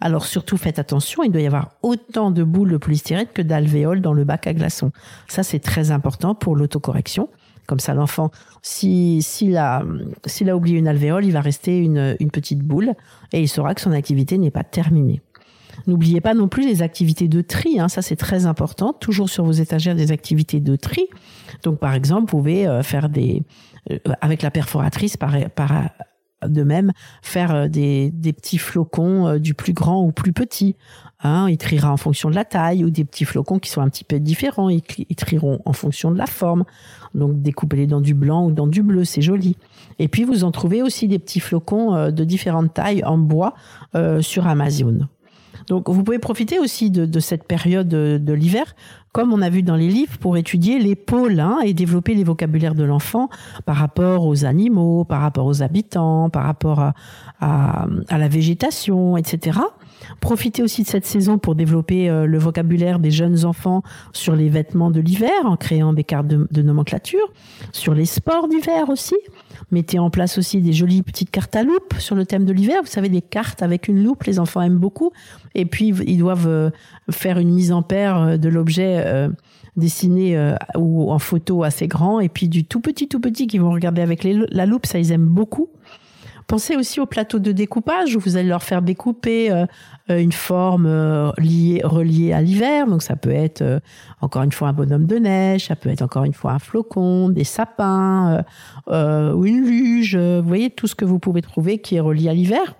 Alors 0.00 0.26
surtout 0.26 0.56
faites 0.56 0.78
attention, 0.78 1.22
il 1.22 1.30
doit 1.30 1.40
y 1.40 1.46
avoir 1.46 1.70
autant 1.82 2.30
de 2.30 2.42
boules 2.42 2.72
de 2.72 2.76
polystyrène 2.76 3.26
que 3.32 3.42
d'alvéoles 3.42 4.00
dans 4.00 4.12
le 4.12 4.24
bac 4.24 4.46
à 4.46 4.54
glaçons. 4.54 4.92
Ça 5.28 5.42
c'est 5.42 5.60
très 5.60 5.90
important 5.90 6.34
pour 6.34 6.56
l'autocorrection. 6.56 7.28
Comme 7.68 7.80
ça, 7.80 7.92
l'enfant, 7.92 8.30
s'il 8.62 9.22
si, 9.22 9.54
a, 9.56 9.84
a 9.84 10.54
oublié 10.56 10.78
une 10.78 10.88
alvéole, 10.88 11.26
il 11.26 11.32
va 11.32 11.42
rester 11.42 11.78
une, 11.78 12.16
une 12.18 12.30
petite 12.30 12.60
boule 12.60 12.94
et 13.32 13.42
il 13.42 13.48
saura 13.48 13.74
que 13.74 13.82
son 13.82 13.92
activité 13.92 14.38
n'est 14.38 14.50
pas 14.50 14.64
terminée. 14.64 15.20
N'oubliez 15.86 16.22
pas 16.22 16.32
non 16.32 16.48
plus 16.48 16.66
les 16.66 16.80
activités 16.80 17.28
de 17.28 17.42
tri, 17.42 17.78
hein, 17.78 17.88
ça 17.88 18.00
c'est 18.00 18.16
très 18.16 18.46
important, 18.46 18.94
toujours 18.94 19.28
sur 19.28 19.44
vos 19.44 19.52
étagères 19.52 19.94
des 19.94 20.12
activités 20.12 20.60
de 20.60 20.76
tri. 20.76 21.08
Donc 21.62 21.78
par 21.78 21.92
exemple, 21.92 22.22
vous 22.22 22.38
pouvez 22.38 22.66
euh, 22.66 22.82
faire 22.82 23.10
des, 23.10 23.42
euh, 23.90 23.98
avec 24.22 24.40
la 24.42 24.50
perforatrice 24.50 25.18
par, 25.18 25.36
par 25.50 25.90
de 26.46 26.62
même 26.62 26.92
faire 27.22 27.54
euh, 27.54 27.68
des, 27.68 28.10
des 28.10 28.32
petits 28.32 28.58
flocons 28.58 29.36
du 29.38 29.54
plus 29.54 29.74
grand 29.74 30.00
au 30.00 30.10
plus 30.10 30.32
petit. 30.32 30.74
Hein, 31.22 31.48
il 31.50 31.58
triera 31.58 31.92
en 31.92 31.96
fonction 31.96 32.30
de 32.30 32.34
la 32.34 32.44
taille 32.44 32.84
ou 32.84 32.90
des 32.90 33.04
petits 33.04 33.24
flocons 33.24 33.58
qui 33.58 33.70
sont 33.70 33.80
un 33.80 33.88
petit 33.88 34.04
peu 34.04 34.20
différents. 34.20 34.70
Ils, 34.70 34.82
ils 35.08 35.16
trieront 35.16 35.60
en 35.64 35.72
fonction 35.72 36.10
de 36.10 36.18
la 36.18 36.26
forme. 36.26 36.64
Donc 37.14 37.42
découpez-les 37.42 37.86
dans 37.86 38.00
du 38.00 38.14
blanc 38.14 38.46
ou 38.46 38.52
dans 38.52 38.66
du 38.66 38.82
bleu, 38.82 39.04
c'est 39.04 39.22
joli. 39.22 39.56
Et 39.98 40.08
puis 40.08 40.24
vous 40.24 40.44
en 40.44 40.50
trouvez 40.50 40.82
aussi 40.82 41.08
des 41.08 41.18
petits 41.18 41.40
flocons 41.40 42.10
de 42.10 42.24
différentes 42.24 42.74
tailles 42.74 43.04
en 43.04 43.18
bois 43.18 43.54
sur 44.20 44.46
Amazon. 44.46 45.08
Donc 45.68 45.90
vous 45.90 46.02
pouvez 46.02 46.18
profiter 46.18 46.58
aussi 46.58 46.90
de, 46.90 47.20
cette 47.20 47.44
période 47.44 47.88
de, 47.88 48.32
l'hiver, 48.32 48.74
comme 49.12 49.32
on 49.32 49.42
a 49.42 49.50
vu 49.50 49.62
dans 49.62 49.76
les 49.76 49.88
livres, 49.88 50.16
pour 50.18 50.36
étudier 50.36 50.78
les 50.78 50.94
pôles 50.94 51.40
hein, 51.40 51.58
et 51.64 51.74
développer 51.74 52.14
les 52.14 52.24
vocabulaires 52.24 52.74
de 52.74 52.84
l'enfant 52.84 53.28
par 53.66 53.76
rapport 53.76 54.26
aux 54.26 54.44
animaux, 54.44 55.04
par 55.04 55.20
rapport 55.20 55.46
aux 55.46 55.62
habitants, 55.62 56.30
par 56.30 56.44
rapport 56.44 56.92
à, 57.40 57.86
la 58.10 58.28
végétation, 58.28 59.16
etc. 59.16 59.60
Profitez 60.20 60.62
aussi 60.62 60.82
de 60.82 60.88
cette 60.88 61.06
saison 61.06 61.38
pour 61.38 61.54
développer 61.54 62.08
euh, 62.08 62.26
le 62.26 62.38
vocabulaire 62.38 62.98
des 62.98 63.10
jeunes 63.10 63.44
enfants 63.44 63.82
sur 64.12 64.34
les 64.34 64.48
vêtements 64.48 64.90
de 64.90 65.00
l'hiver 65.00 65.30
en 65.44 65.56
créant 65.56 65.92
des 65.92 66.04
cartes 66.04 66.26
de 66.26 66.62
nomenclature, 66.62 67.32
sur 67.72 67.94
les 67.94 68.04
sports 68.04 68.48
d'hiver 68.48 68.88
aussi. 68.88 69.16
Mettez 69.70 69.98
en 69.98 70.10
place 70.10 70.38
aussi 70.38 70.60
des 70.60 70.72
jolies 70.72 71.02
petites 71.02 71.30
cartes 71.30 71.54
à 71.56 71.62
loupe 71.62 71.94
sur 71.98 72.14
le 72.14 72.26
thème 72.26 72.44
de 72.44 72.52
l'hiver. 72.52 72.80
Vous 72.82 72.90
savez, 72.90 73.08
des 73.08 73.22
cartes 73.22 73.62
avec 73.62 73.88
une 73.88 74.02
loupe, 74.02 74.24
les 74.24 74.38
enfants 74.38 74.62
aiment 74.62 74.78
beaucoup. 74.78 75.12
Et 75.54 75.64
puis, 75.64 75.88
ils 76.06 76.18
doivent 76.18 76.48
euh, 76.48 76.70
faire 77.10 77.38
une 77.38 77.52
mise 77.52 77.72
en 77.72 77.82
paire 77.82 78.18
euh, 78.18 78.36
de 78.36 78.48
l'objet 78.48 79.28
dessiné 79.76 80.54
ou 80.76 81.12
en 81.12 81.18
photo 81.18 81.62
assez 81.62 81.86
grand. 81.86 82.20
Et 82.20 82.28
puis, 82.28 82.48
du 82.48 82.64
tout 82.64 82.80
petit, 82.80 83.08
tout 83.08 83.20
petit 83.20 83.46
qu'ils 83.46 83.60
vont 83.60 83.70
regarder 83.70 84.02
avec 84.02 84.24
la 84.24 84.66
loupe, 84.66 84.86
ça, 84.86 84.98
ils 84.98 85.12
aiment 85.12 85.28
beaucoup. 85.28 85.68
Pensez 86.48 86.76
aussi 86.76 86.98
au 86.98 87.04
plateau 87.04 87.38
de 87.40 87.52
découpage 87.52 88.16
où 88.16 88.20
vous 88.20 88.36
allez 88.38 88.48
leur 88.48 88.62
faire 88.62 88.80
découper 88.80 89.50
euh, 89.50 89.66
euh, 90.08 90.18
une 90.18 90.32
forme 90.32 90.86
euh, 90.86 91.30
liée, 91.36 91.82
reliée 91.84 92.32
à 92.32 92.40
l'hiver. 92.40 92.86
Donc 92.86 93.02
ça 93.02 93.16
peut 93.16 93.30
être 93.30 93.82
encore 94.22 94.42
une 94.42 94.52
fois 94.52 94.68
un 94.68 94.72
bonhomme 94.72 95.04
de 95.04 95.16
neige, 95.16 95.66
ça 95.66 95.76
peut 95.76 95.90
être 95.90 96.00
encore 96.00 96.24
une 96.24 96.32
fois 96.32 96.52
un 96.52 96.58
flocon, 96.58 97.28
des 97.28 97.44
sapins 97.44 98.42
ou 98.86 99.44
une 99.44 99.62
luge. 99.62 100.16
Vous 100.16 100.48
voyez 100.48 100.70
tout 100.70 100.86
ce 100.86 100.94
que 100.94 101.04
vous 101.04 101.18
pouvez 101.18 101.42
trouver 101.42 101.80
qui 101.82 101.96
est 101.96 102.00
relié 102.00 102.30
à 102.30 102.34
l'hiver. 102.34 102.76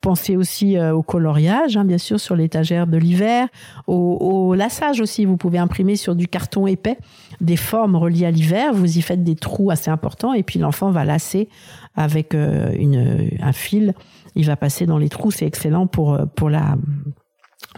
Pensez 0.00 0.36
aussi 0.36 0.78
au 0.78 1.02
coloriage, 1.02 1.76
hein, 1.76 1.84
bien 1.84 1.98
sûr, 1.98 2.18
sur 2.18 2.34
l'étagère 2.34 2.86
de 2.86 2.96
l'hiver, 2.96 3.48
au, 3.86 4.16
au, 4.20 4.54
lassage 4.54 5.00
aussi. 5.00 5.26
Vous 5.26 5.36
pouvez 5.36 5.58
imprimer 5.58 5.96
sur 5.96 6.14
du 6.14 6.26
carton 6.26 6.66
épais 6.66 6.96
des 7.40 7.56
formes 7.56 7.96
reliées 7.96 8.26
à 8.26 8.30
l'hiver. 8.30 8.72
Vous 8.72 8.98
y 8.98 9.02
faites 9.02 9.24
des 9.24 9.36
trous 9.36 9.70
assez 9.70 9.90
importants 9.90 10.32
et 10.32 10.42
puis 10.42 10.58
l'enfant 10.58 10.90
va 10.90 11.04
lasser 11.04 11.48
avec 11.94 12.34
euh, 12.34 12.72
une, 12.76 13.30
un 13.40 13.52
fil. 13.52 13.94
Il 14.34 14.46
va 14.46 14.56
passer 14.56 14.86
dans 14.86 14.98
les 14.98 15.08
trous. 15.08 15.30
C'est 15.30 15.46
excellent 15.46 15.86
pour, 15.86 16.14
euh, 16.14 16.26
pour, 16.36 16.50
la, 16.50 16.76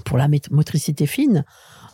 pour 0.04 0.18
la 0.18 0.28
motricité 0.50 1.06
fine. 1.06 1.44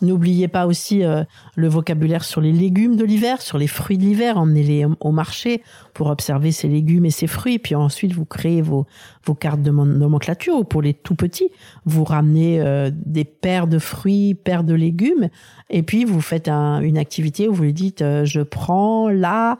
N'oubliez 0.03 0.49
pas 0.49 0.67
aussi 0.67 1.05
euh, 1.05 1.25
le 1.57 1.69
vocabulaire 1.69 2.25
sur 2.25 2.41
les 2.41 2.53
légumes 2.53 2.97
de 2.97 3.05
l'hiver, 3.05 3.43
sur 3.43 3.59
les 3.59 3.67
fruits 3.67 3.99
de 3.99 4.05
l'hiver. 4.05 4.39
Emmenez-les 4.39 4.87
au 5.01 5.11
marché 5.13 5.63
pour 5.95 6.09
observer 6.09 6.53
ces 6.53 6.69
légumes 6.69 7.05
et 7.05 7.11
ces 7.11 7.27
fruits. 7.27 7.59
Puis 7.59 7.75
ensuite, 7.75 8.13
vous 8.13 8.25
créez 8.25 8.63
vos, 8.63 8.87
vos 9.25 9.35
cartes 9.35 9.63
de 9.63 9.71
nomenclature. 9.71 10.67
Pour 10.67 10.83
les 10.83 10.95
tout 10.95 11.15
petits, 11.15 11.51
vous 11.85 12.05
ramenez 12.05 12.91
des 12.93 13.25
paires 13.25 13.67
de 13.67 13.79
fruits, 13.79 14.35
paires 14.35 14.65
de 14.65 14.75
légumes. 14.75 15.29
Et 15.71 15.83
puis, 15.83 16.05
vous 16.05 16.21
faites 16.21 16.49
une 16.49 16.99
activité 16.99 17.49
où 17.49 17.55
vous 17.55 17.65
lui 17.65 17.75
dites, 17.75 18.05
je 18.25 18.41
prends 18.41 19.09
la, 19.09 19.59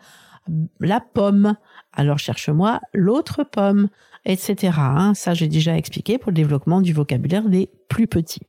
la 0.81 1.01
pomme 1.01 1.57
alors 1.99 2.19
cherche-moi 2.19 2.81
l'autre 2.95 3.43
pomme, 3.43 3.89
etc. 4.25 4.79
Hein. 4.79 5.15
Ça, 5.15 5.35
j'ai 5.35 5.49
déjà 5.49 5.77
expliqué 5.77 6.17
pour 6.17 6.31
le 6.31 6.37
développement 6.37 6.81
du 6.81 6.93
vocabulaire 6.93 7.49
des 7.49 7.69
plus 7.89 8.07
petits. 8.07 8.48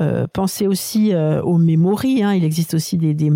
Euh, 0.00 0.26
pensez 0.32 0.66
aussi 0.66 1.12
euh, 1.12 1.42
aux 1.42 1.58
mémories. 1.58 2.22
Hein. 2.22 2.34
Il 2.34 2.44
existe 2.44 2.74
aussi 2.74 2.98
des, 2.98 3.14
des 3.14 3.30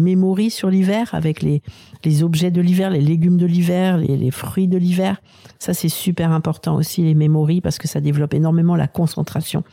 sur 0.51 0.71
l'hiver 0.71 1.11
avec 1.13 1.43
les, 1.43 1.63
les 2.05 2.23
objets 2.23 2.51
de 2.51 2.61
l'hiver, 2.61 2.91
les 2.91 3.01
légumes 3.01 3.37
de 3.37 3.47
l'hiver, 3.47 3.99
les, 3.99 4.31
fruits 4.31 4.69
de 4.69 4.79
l'hiver. 4.79 5.21
Ça, 5.59 5.75
c'est 5.75 5.89
super 5.89 6.31
important 6.31 6.77
aussi, 6.77 7.03
les 7.03 7.15
mémories, 7.15 7.61
parce 7.61 7.79
que 7.79 7.89
ça 7.89 8.01
développe 8.01 8.35
énormément 8.35 8.77
la 8.77 8.89
concentration 8.89 9.65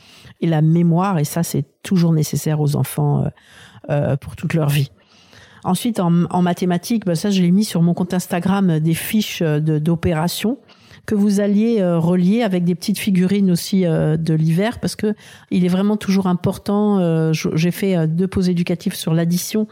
et 0.42 0.48
la 0.48 0.62
mémoire. 0.62 1.20
Et 1.20 1.26
ça, 1.26 1.44
c'est 1.44 1.66
toujours 1.84 2.14
nécessaire 2.14 2.60
aux 2.60 2.76
enfants 2.76 3.26
euh, 3.90 4.16
pour 4.18 4.36
toute 4.36 4.54
leur 4.54 4.70
vie. 4.70 4.92
Ensuite, 5.64 6.00
en, 6.00 6.42
mathématiques, 6.42 7.06
bah, 7.06 7.16
ça, 7.16 7.30
je 7.30 7.42
l'ai 7.42 7.52
mis 7.52 7.66
sur 7.66 7.82
mon 7.82 7.94
compte 7.94 8.14
Instagram 8.14 8.70
euh, 8.70 8.80
des 8.80 8.94
fiches 8.94 9.42
euh, 9.42 9.60
d'opérations 9.60 10.60
que 11.10 11.16
vous 11.16 11.40
alliez 11.40 11.82
euh, 11.82 11.98
relier 11.98 12.44
avec 12.44 12.66
des 12.66 12.76
petites 12.76 13.00
figurines 13.00 13.50
aussi 13.50 13.82
de 13.82 14.34
l'hiver 14.36 14.78
parce 14.80 14.96
que 14.96 15.16
il 15.50 15.66
est 15.66 15.70
vraiment 15.70 15.98
toujours 15.98 16.28
important. 16.28 17.34
J'ai 17.34 17.72
fait 17.72 18.08
deux 18.08 18.28
pauses 18.28 18.48
éducatives 18.48 18.94
sur 18.94 19.16
l'addition, 19.16 19.68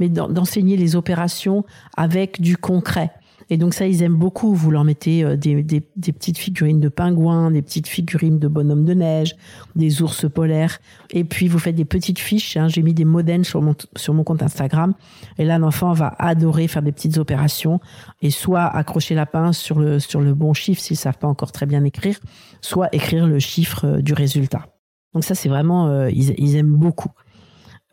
mais 0.00 0.08
d'enseigner 0.08 0.76
les 0.76 0.96
opérations 0.96 1.64
avec 1.96 2.40
du 2.40 2.56
concret. 2.56 3.12
Et 3.50 3.56
donc 3.56 3.74
ça, 3.74 3.86
ils 3.86 4.02
aiment 4.02 4.16
beaucoup. 4.16 4.54
Vous 4.54 4.70
leur 4.70 4.84
mettez 4.84 5.24
euh, 5.24 5.36
des, 5.36 5.62
des, 5.62 5.82
des 5.96 6.12
petites 6.12 6.38
figurines 6.38 6.80
de 6.80 6.88
pingouins, 6.88 7.50
des 7.50 7.62
petites 7.62 7.88
figurines 7.88 8.38
de 8.38 8.48
bonhommes 8.48 8.84
de 8.84 8.94
neige, 8.94 9.36
des 9.74 10.02
ours 10.02 10.26
polaires. 10.32 10.78
Et 11.10 11.24
puis 11.24 11.48
vous 11.48 11.58
faites 11.58 11.74
des 11.74 11.84
petites 11.84 12.20
fiches. 12.20 12.56
Hein. 12.56 12.68
J'ai 12.68 12.82
mis 12.82 12.94
des 12.94 13.04
modèles 13.04 13.44
sur 13.44 13.60
mon, 13.60 13.74
sur 13.96 14.14
mon 14.14 14.22
compte 14.22 14.42
Instagram. 14.42 14.94
Et 15.36 15.44
là, 15.44 15.58
l'enfant 15.58 15.92
va 15.92 16.14
adorer 16.18 16.68
faire 16.68 16.82
des 16.82 16.92
petites 16.92 17.18
opérations 17.18 17.80
et 18.22 18.30
soit 18.30 18.64
accrocher 18.64 19.14
la 19.14 19.26
pince 19.26 19.58
sur 19.58 19.80
le, 19.80 19.98
sur 19.98 20.20
le 20.20 20.32
bon 20.34 20.54
chiffre 20.54 20.80
s'ils 20.80 20.96
savent 20.96 21.18
pas 21.18 21.28
encore 21.28 21.52
très 21.52 21.66
bien 21.66 21.84
écrire, 21.84 22.18
soit 22.60 22.88
écrire 22.92 23.26
le 23.26 23.40
chiffre 23.40 23.84
euh, 23.86 24.00
du 24.00 24.12
résultat. 24.12 24.66
Donc 25.12 25.24
ça, 25.24 25.34
c'est 25.34 25.48
vraiment, 25.48 25.88
euh, 25.88 26.08
ils, 26.10 26.34
ils 26.38 26.54
aiment 26.54 26.76
beaucoup. 26.76 27.10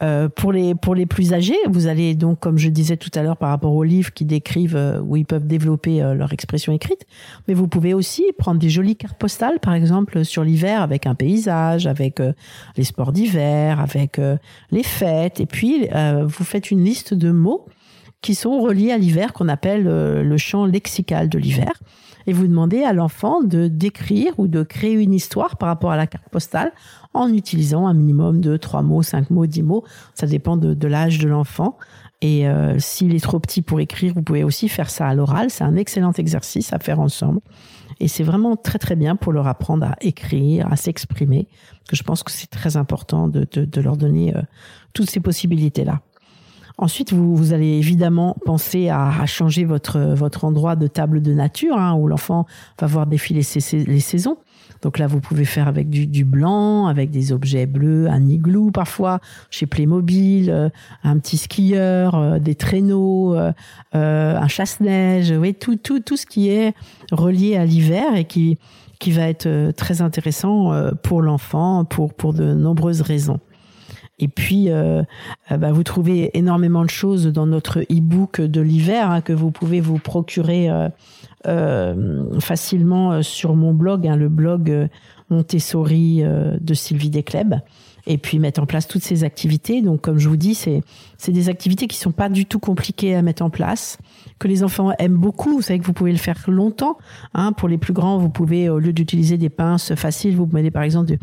Euh, 0.04 0.30
pour 0.30 0.52
les 0.52 0.76
pour 0.76 0.94
les 0.94 1.08
plus 1.08 1.34
âgés, 1.34 1.58
vous 1.68 1.88
allez 1.88 2.14
donc, 2.14 2.40
comme 2.40 2.60
je 2.60 2.70
disais 2.70 2.98
tout 2.98 3.10
à 3.16 3.24
l'heure, 3.24 3.38
par 3.38 3.50
rapport 3.50 3.74
aux 3.74 3.84
livres 3.84 4.14
qui 4.14 4.26
décrivent 4.26 4.76
euh, 4.76 5.00
où 5.00 5.16
ils 5.16 5.26
peuvent 5.26 5.48
développer 5.48 6.04
euh, 6.04 6.14
leur 6.14 6.34
expression 6.34 6.72
écrite, 6.72 7.08
mais 7.48 7.56
vous 7.56 7.68
pouvez 7.68 7.96
aussi 7.96 8.24
prendre 8.38 8.60
des 8.60 8.70
jolies 8.70 8.96
cartes 8.96 9.18
postales, 9.18 9.60
par 9.60 9.74
exemple 9.74 10.24
sur 10.24 10.44
l'hiver, 10.44 10.84
avec 10.84 11.08
un 11.08 11.16
paysage, 11.16 11.88
avec 11.88 12.22
les 12.76 12.84
sports 12.84 13.12
d'hiver, 13.12 13.80
avec 13.80 14.22
les 14.72 14.84
fêtes, 14.84 15.40
et 15.40 15.46
puis 15.46 15.88
vous 16.24 16.44
faites 16.44 16.72
une 16.72 16.84
liste 16.84 17.14
de 17.14 17.32
mots 17.32 17.66
qui 18.22 18.36
sont 18.36 18.60
reliés 18.60 18.92
à 18.92 18.98
l'hiver, 18.98 19.34
qu'on 19.34 19.48
appelle 19.48 19.84
le 19.84 20.38
champ 20.38 20.66
lexical 20.66 21.30
de 21.30 21.38
l'hiver 21.38 21.74
et 22.28 22.34
vous 22.34 22.46
demandez 22.46 22.84
à 22.84 22.94
l'enfant 22.94 23.42
de 23.42 23.68
décrire 23.68 24.34
ou 24.38 24.48
de 24.48 24.62
créer 24.62 24.94
une 24.94 25.14
histoire 25.14 25.56
par 25.58 25.70
rapport 25.70 25.92
à 25.92 25.98
la 25.98 26.08
carte 26.08 26.30
postale 26.30 26.74
en 27.14 27.34
utilisant 27.34 27.88
un 27.88 27.94
minimum 27.94 28.42
de 28.42 28.58
trois 28.58 28.82
mots, 28.82 29.02
cinq 29.02 29.30
mots, 29.30 29.48
dix 29.48 29.64
mots. 29.64 29.86
Ça 30.14 30.28
dépend 30.28 30.58
de, 30.58 30.88
l'âge 30.88 31.20
de 31.20 31.28
l'enfant. 31.30 31.78
Et 32.22 32.48
euh, 32.50 32.78
s'il 32.80 33.16
est 33.16 33.24
trop 33.24 33.40
petit 33.40 33.62
pour 33.62 33.80
écrire, 33.80 34.14
vous 34.14 34.24
pouvez 34.24 34.44
aussi 34.44 34.68
faire 34.68 34.90
ça 34.90 35.08
à 35.08 35.16
l'oral. 35.16 35.50
C'est 35.50 35.64
un 35.64 35.78
excellent 35.78 36.12
exercice 36.14 36.74
à 36.74 36.80
faire 36.80 37.00
ensemble. 37.00 37.40
Et 38.00 38.08
c'est 38.08 38.24
vraiment 38.24 38.58
très 38.58 38.80
très 38.80 38.96
bien 38.96 39.16
pour 39.16 39.32
leur 39.32 39.48
apprendre 39.48 39.86
à 39.86 39.96
écrire, 40.02 40.72
à 40.72 40.76
s'exprimer. 40.76 41.48
Que 41.88 41.96
je 41.96 42.04
pense 42.04 42.24
que 42.24 42.32
c'est 42.32 42.50
très 42.50 42.76
important 42.76 43.30
de, 43.30 43.48
leur 43.80 43.96
donner 43.96 44.36
euh, 44.36 44.42
toutes 44.94 45.10
ces 45.10 45.22
possibilités-là. 45.22 46.02
Ensuite, 46.80 47.12
vous, 47.12 47.36
vous, 47.36 47.54
allez 47.54 47.78
évidemment 47.78 48.36
penser 48.46 48.90
à, 48.90 49.26
changer 49.26 49.66
votre, 49.66 50.00
votre 50.00 50.46
endroit 50.46 50.76
de 50.76 50.86
table 50.86 51.24
de 51.24 51.34
nature, 51.34 51.76
hein, 51.78 51.96
où 51.96 52.08
l'enfant 52.08 52.46
va 52.80 52.86
voir 52.86 53.08
défiler 53.08 53.42
les 53.72 54.00
saisons. 54.00 54.38
Donc 54.82 55.00
là, 55.00 55.08
vous 55.08 55.20
pouvez 55.20 55.46
faire 55.46 55.68
avec 55.68 55.90
du, 55.90 56.08
du, 56.08 56.24
blanc, 56.24 56.88
avec 56.88 57.10
des 57.10 57.32
objets 57.32 57.66
bleus, 57.66 58.08
un 58.10 58.28
igloo 58.28 58.72
parfois, 58.72 59.20
chez 59.50 59.66
Playmobil, 59.66 60.52
euh, 60.52 60.70
un 61.04 61.18
petit 61.18 61.38
skieur, 61.38 62.16
euh, 62.16 62.40
des 62.40 62.56
traîneaux, 62.56 63.36
euh, 63.36 63.52
un 63.94 64.48
chasse-neige, 64.48 65.32
oui, 65.32 65.54
tout, 65.56 65.78
tout, 65.78 66.00
tout 66.00 66.18
ce 66.18 66.26
qui 66.26 66.50
est 66.50 66.74
relié 67.12 67.58
à 67.58 67.66
l'hiver 67.66 68.16
et 68.16 68.26
qui, 68.26 68.58
qui 69.00 69.12
va 69.12 69.28
être 69.28 69.72
très 69.72 70.02
intéressant 70.02 70.72
pour 71.04 71.22
l'enfant 71.22 71.86
pour, 71.86 72.14
pour 72.14 72.34
de 72.34 72.54
nombreuses 72.54 73.02
raisons. 73.02 73.40
Et 74.20 74.28
puis, 74.28 74.70
euh, 74.70 75.04
euh, 75.52 75.58
bah, 75.58 75.72
vous 75.72 75.84
trouvez 75.84 76.36
énormément 76.38 76.84
de 76.84 76.90
choses 76.90 77.28
dans 77.28 77.46
notre 77.46 77.82
e-book 77.82 78.42
de 78.42 78.62
l'hiver 78.62 79.12
hein, 79.12 79.22
que 79.22 79.34
vous 79.34 79.52
pouvez 79.52 79.80
vous 79.80 80.00
procurer 80.00 80.70
euh, 81.46 82.40
facilement 82.40 83.22
sur 83.22 83.56
mon 83.56 83.74
blog, 83.74 84.08
hein, 84.08 84.16
le 84.16 84.30
blog 84.30 84.90
Montessori 85.30 86.24
de 86.24 86.74
Sylvie 86.74 87.10
Descleb. 87.10 87.56
Et 88.08 88.18
puis 88.18 88.40
mettre 88.40 88.62
en 88.62 88.66
place 88.66 88.88
toutes 88.88 89.04
ces 89.04 89.24
activités. 89.24 89.82
Donc, 89.82 90.02
comme 90.02 90.18
je 90.18 90.30
vous 90.30 90.38
dis, 90.38 90.56
c'est 90.56 90.82
c'est 91.18 91.32
des 91.32 91.50
activités 91.50 91.88
qui 91.88 91.98
sont 91.98 92.12
pas 92.12 92.30
du 92.30 92.46
tout 92.46 92.60
compliquées 92.60 93.16
à 93.16 93.22
mettre 93.22 93.44
en 93.44 93.50
place, 93.50 93.98
que 94.40 94.48
les 94.48 94.64
enfants 94.64 94.92
aiment 95.00 95.18
beaucoup. 95.18 95.54
Vous 95.54 95.62
savez 95.62 95.80
que 95.80 95.86
vous 95.86 95.94
pouvez 95.94 96.12
le 96.12 96.18
faire 96.18 96.44
longtemps. 96.48 96.98
Hein. 97.34 97.52
Pour 97.52 97.68
les 97.68 97.78
plus 97.78 97.94
grands, 97.94 98.18
vous 98.18 98.30
pouvez, 98.30 98.70
au 98.70 98.80
lieu 98.80 98.94
d'utiliser 98.94 99.38
des 99.38 99.50
pinces 99.50 99.96
faciles, 99.96 100.36
vous 100.36 100.48
mettez 100.52 100.72
par 100.72 100.84
exemple 100.84 101.08
de 101.08 101.18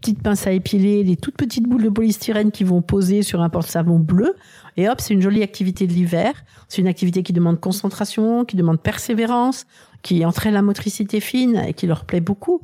petites 0.00 0.22
pinces 0.22 0.46
à 0.46 0.52
épiler, 0.52 1.04
des 1.04 1.16
toutes 1.16 1.36
petites 1.36 1.68
boules 1.68 1.82
de 1.82 1.88
polystyrène 1.88 2.52
qui 2.52 2.64
vont 2.64 2.80
poser 2.80 3.22
sur 3.22 3.42
un 3.42 3.48
porte-savon 3.48 3.98
bleu. 3.98 4.34
Et 4.76 4.88
hop, 4.88 5.00
c'est 5.00 5.14
une 5.14 5.22
jolie 5.22 5.42
activité 5.42 5.86
de 5.86 5.92
l'hiver. 5.92 6.32
C'est 6.68 6.80
une 6.80 6.88
activité 6.88 7.22
qui 7.22 7.32
demande 7.32 7.60
concentration, 7.60 8.44
qui 8.44 8.56
demande 8.56 8.80
persévérance, 8.80 9.66
qui 10.02 10.24
entraîne 10.24 10.54
la 10.54 10.62
motricité 10.62 11.20
fine 11.20 11.56
et 11.66 11.74
qui 11.74 11.86
leur 11.86 12.04
plaît 12.04 12.20
beaucoup. 12.20 12.62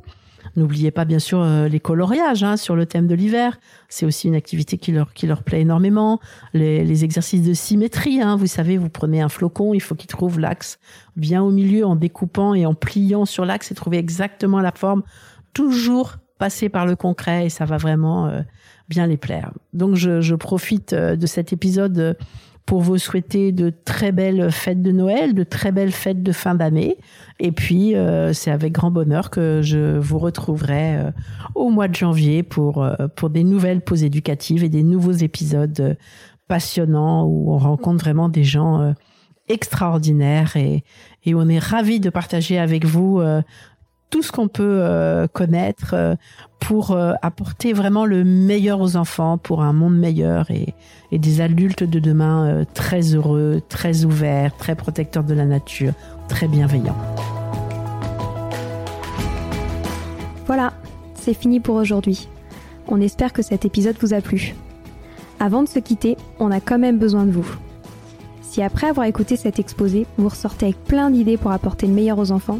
N'oubliez 0.55 0.91
pas 0.91 1.05
bien 1.05 1.19
sûr 1.19 1.41
euh, 1.41 1.67
les 1.67 1.79
coloriages 1.79 2.43
hein, 2.43 2.57
sur 2.57 2.75
le 2.75 2.85
thème 2.85 3.07
de 3.07 3.15
l'hiver. 3.15 3.59
C'est 3.89 4.05
aussi 4.05 4.27
une 4.27 4.35
activité 4.35 4.77
qui 4.77 4.91
leur, 4.91 5.13
qui 5.13 5.27
leur 5.27 5.43
plaît 5.43 5.61
énormément. 5.61 6.19
Les, 6.53 7.03
exercices 7.03 7.43
de 7.43 7.53
symétrie, 7.53 8.21
hein. 8.21 8.35
vous 8.35 8.47
savez, 8.47 8.77
vous 8.77 8.89
prenez 8.89 9.21
un 9.21 9.29
flocon, 9.29 9.73
il 9.73 9.81
faut 9.81 9.95
qu'il 9.95 10.07
trouve 10.07 10.39
l'axe 10.39 10.79
bien 11.15 11.43
au 11.43 11.51
milieu 11.51 11.85
en 11.85 11.95
découpant 11.95 12.53
et 12.53 12.65
en 12.65 12.73
pliant 12.73 13.25
sur 13.25 13.45
l'axe 13.45 13.71
et 13.71 13.75
trouver 13.75 13.97
exactement 13.97 14.61
la 14.61 14.71
forme. 14.71 15.03
Toujours 15.53 16.17
passer 16.37 16.69
par 16.69 16.85
le 16.85 16.95
concret 16.95 17.47
et 17.47 17.49
ça 17.49 17.65
va 17.65 17.77
vraiment 17.77 18.27
euh, 18.27 18.41
bien 18.89 19.07
les 19.07 19.17
plaire. 19.17 19.51
Donc 19.73 19.95
je, 19.95 20.35
profite 20.35 20.93
euh, 20.93 21.15
de 21.15 21.25
cet 21.27 21.53
épisode 21.53 22.15
pour 22.67 22.81
vous 22.81 22.97
souhaiter 22.97 23.53
de 23.53 23.71
très 23.85 24.11
belles 24.11 24.51
fêtes 24.51 24.83
de 24.83 24.91
Noël, 24.91 25.33
de 25.33 25.43
très 25.43 25.71
belles 25.71 25.93
fêtes 25.93 26.21
de 26.21 26.33
fin 26.33 26.53
d'année. 26.53 26.97
Et 27.39 27.53
puis, 27.53 27.95
euh, 27.95 28.33
c'est 28.33 28.51
avec 28.51 28.73
grand 28.73 28.91
bonheur 28.91 29.29
que 29.29 29.61
je 29.63 29.97
vous 29.97 30.19
retrouverai 30.19 30.97
euh, 30.97 31.11
au 31.55 31.69
mois 31.69 31.87
de 31.87 31.95
janvier 31.95 32.43
pour, 32.43 32.83
euh, 32.83 33.07
pour 33.15 33.29
des 33.29 33.45
nouvelles 33.45 33.79
pauses 33.79 34.03
éducatives 34.03 34.65
et 34.65 34.69
des 34.69 34.83
nouveaux 34.83 35.13
épisodes 35.13 35.97
passionnants 36.49 37.25
où 37.25 37.53
on 37.53 37.57
rencontre 37.57 38.03
vraiment 38.03 38.27
des 38.27 38.43
gens 38.43 38.93
extraordinaires 39.47 40.57
et, 40.57 40.83
et 41.23 41.35
on 41.35 41.47
est 41.47 41.59
ravis 41.59 42.01
de 42.01 42.09
partager 42.09 42.59
avec 42.59 42.83
vous 42.85 43.21
tout 44.09 44.21
ce 44.21 44.31
qu'on 44.31 44.47
peut 44.47 44.63
euh, 44.81 45.27
connaître 45.27 45.93
euh, 45.93 46.15
pour 46.59 46.91
euh, 46.91 47.13
apporter 47.21 47.73
vraiment 47.73 48.05
le 48.05 48.23
meilleur 48.23 48.79
aux 48.79 48.95
enfants, 48.95 49.37
pour 49.37 49.61
un 49.61 49.73
monde 49.73 49.97
meilleur 49.97 50.49
et, 50.49 50.73
et 51.11 51.19
des 51.19 51.41
adultes 51.41 51.83
de 51.83 51.99
demain 51.99 52.65
très 52.73 53.15
heureux, 53.15 53.61
très 53.67 54.05
ouverts, 54.05 54.55
très 54.57 54.75
protecteurs 54.75 55.23
de 55.23 55.33
la 55.33 55.45
nature, 55.45 55.93
très 56.27 56.47
bienveillants. 56.47 56.97
Voilà, 60.45 60.73
c'est 61.15 61.33
fini 61.33 61.59
pour 61.59 61.75
aujourd'hui. 61.75 62.29
On 62.87 63.01
espère 63.01 63.33
que 63.33 63.41
cet 63.41 63.65
épisode 63.65 63.97
vous 63.99 64.13
a 64.13 64.21
plu. 64.21 64.55
Avant 65.39 65.61
de 65.61 65.67
se 65.67 65.79
quitter, 65.79 66.17
on 66.39 66.51
a 66.51 66.61
quand 66.61 66.79
même 66.79 66.97
besoin 66.97 67.25
de 67.25 67.31
vous. 67.31 67.47
Si 68.41 68.63
après 68.63 68.87
avoir 68.87 69.05
écouté 69.05 69.35
cet 69.35 69.59
exposé, 69.59 70.07
vous 70.17 70.29
ressortez 70.29 70.67
avec 70.67 70.83
plein 70.85 71.11
d'idées 71.11 71.37
pour 71.37 71.51
apporter 71.51 71.85
le 71.85 71.93
meilleur 71.93 72.17
aux 72.17 72.31
enfants, 72.31 72.59